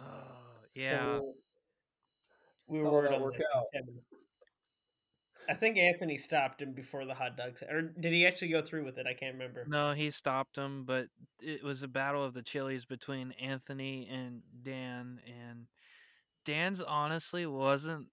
[0.00, 1.20] Oh, So yeah.
[2.66, 3.64] we were worried work out?
[5.50, 8.84] I think Anthony stopped him before the hot dogs, or did he actually go through
[8.84, 9.06] with it?
[9.06, 9.64] I can't remember.
[9.66, 11.06] No, he stopped him, but
[11.40, 15.66] it was a battle of the chilies between Anthony and Dan, and
[16.44, 18.08] Dan's honestly wasn't.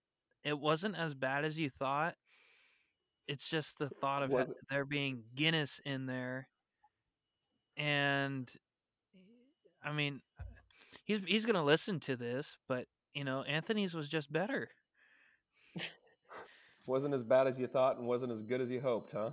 [0.45, 2.15] It wasn't as bad as you thought.
[3.27, 6.47] It's just the thought of it- there being Guinness in there,
[7.75, 8.49] and
[9.83, 10.21] I mean,
[11.03, 14.69] he's he's gonna listen to this, but you know, Anthony's was just better.
[16.87, 19.31] wasn't as bad as you thought, and wasn't as good as you hoped, huh?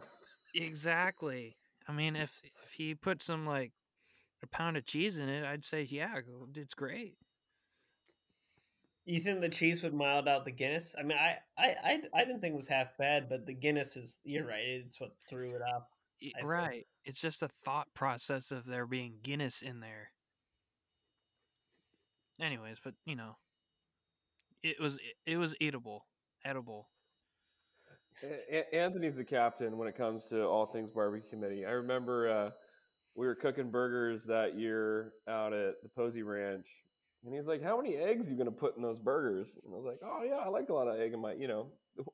[0.55, 1.59] Exactly.
[1.87, 3.73] I mean, if if he put some like
[4.43, 6.19] a pound of cheese in it, I'd say yeah,
[6.55, 7.17] it's great.
[9.05, 10.95] You think the cheese would mild out the Guinness?
[10.99, 13.97] I mean, I, I, I, I didn't think it was half bad, but the Guinness
[13.97, 14.19] is.
[14.25, 14.63] You're right.
[14.65, 15.83] It's what threw it off.
[16.21, 16.49] Y- I think.
[16.49, 16.87] right.
[17.05, 20.11] It's just a thought process of there being Guinness in there.
[22.41, 23.37] Anyways, but you know,
[24.63, 26.07] it was it was eatable,
[26.45, 26.89] edible.
[28.23, 31.67] A- A- Anthony's the captain when it comes to all things barbecue committee.
[31.67, 32.51] I remember uh,
[33.17, 36.69] we were cooking burgers that year out at the Posey Ranch,
[37.25, 39.87] and he's like, "How many eggs you gonna put in those burgers?" And I was
[39.87, 41.69] like, "Oh yeah, I like a lot of egg in my, you know."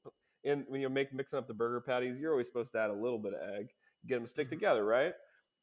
[0.44, 2.94] And when you make mixing up the burger patties, you're always supposed to add a
[2.94, 3.66] little bit of egg,
[4.00, 4.54] to get them to stick mm-hmm.
[4.54, 5.12] together, right?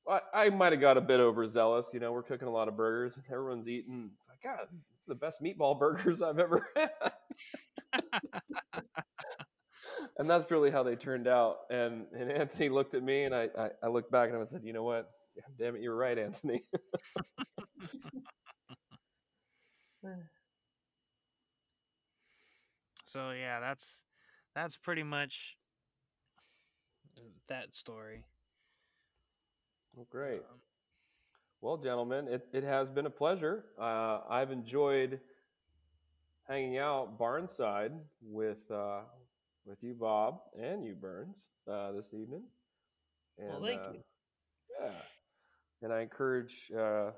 [0.07, 1.91] I, I might have got a bit overzealous.
[1.93, 4.11] You know, we're cooking a lot of burgers, and everyone's eating.
[4.13, 4.67] It's like, God,
[4.97, 6.91] it's the best meatball burgers I've ever had.
[10.17, 11.59] and that's really how they turned out.
[11.69, 14.47] And and Anthony looked at me, and I I, I looked back at him and
[14.47, 15.09] I said, "You know what?
[15.57, 16.63] Damn it, you were right, Anthony."
[23.05, 23.85] So yeah, that's
[24.55, 25.55] that's pretty much
[27.17, 28.23] uh, that story.
[29.95, 30.41] well, great.
[30.41, 30.59] Um,
[31.61, 33.65] Well, gentlemen, it, it has been a pleasure.
[33.79, 35.19] Uh, I've enjoyed
[36.47, 37.91] hanging out barnside
[38.21, 39.01] with uh,
[39.65, 42.43] with you, Bob, and you, Burns, uh, this evening.
[43.39, 43.99] And, Well, thank uh, you.
[44.79, 44.91] Yeah,
[45.81, 47.11] and I encourage uh,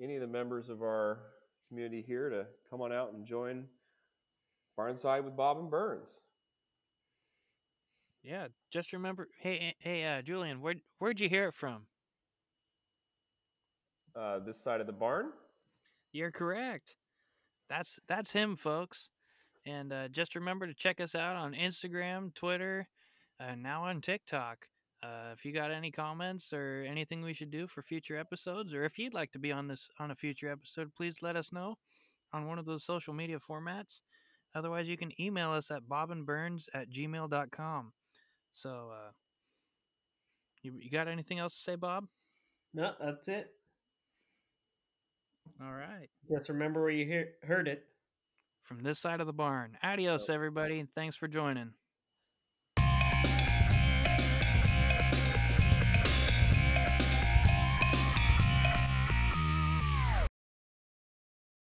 [0.00, 1.18] any of the members of our
[1.68, 3.64] community here to come on out and join
[4.78, 6.20] Barnside with Bob and Burns.
[8.22, 9.28] yeah, just remember.
[9.40, 11.82] Hey, hey, uh, Julian, where where'd you hear it from?
[14.16, 15.30] Uh, this side of the barn.
[16.12, 16.96] You're correct.
[17.68, 19.08] That's that's him, folks.
[19.66, 22.88] And uh, just remember to check us out on Instagram, Twitter,
[23.38, 24.66] and now on TikTok.
[25.02, 28.84] Uh, if you got any comments or anything we should do for future episodes, or
[28.84, 31.76] if you'd like to be on this on a future episode, please let us know
[32.32, 34.00] on one of those social media formats.
[34.54, 37.92] Otherwise, you can email us at bobandburns at gmail.com.
[38.50, 39.10] So, uh,
[40.62, 42.06] you, you got anything else to say, Bob?
[42.74, 43.50] No, that's it.
[45.62, 46.08] All right.
[46.30, 47.84] Just remember where you hear, heard it.
[48.64, 49.78] From this side of the barn.
[49.82, 51.72] Adios, everybody, and thanks for joining.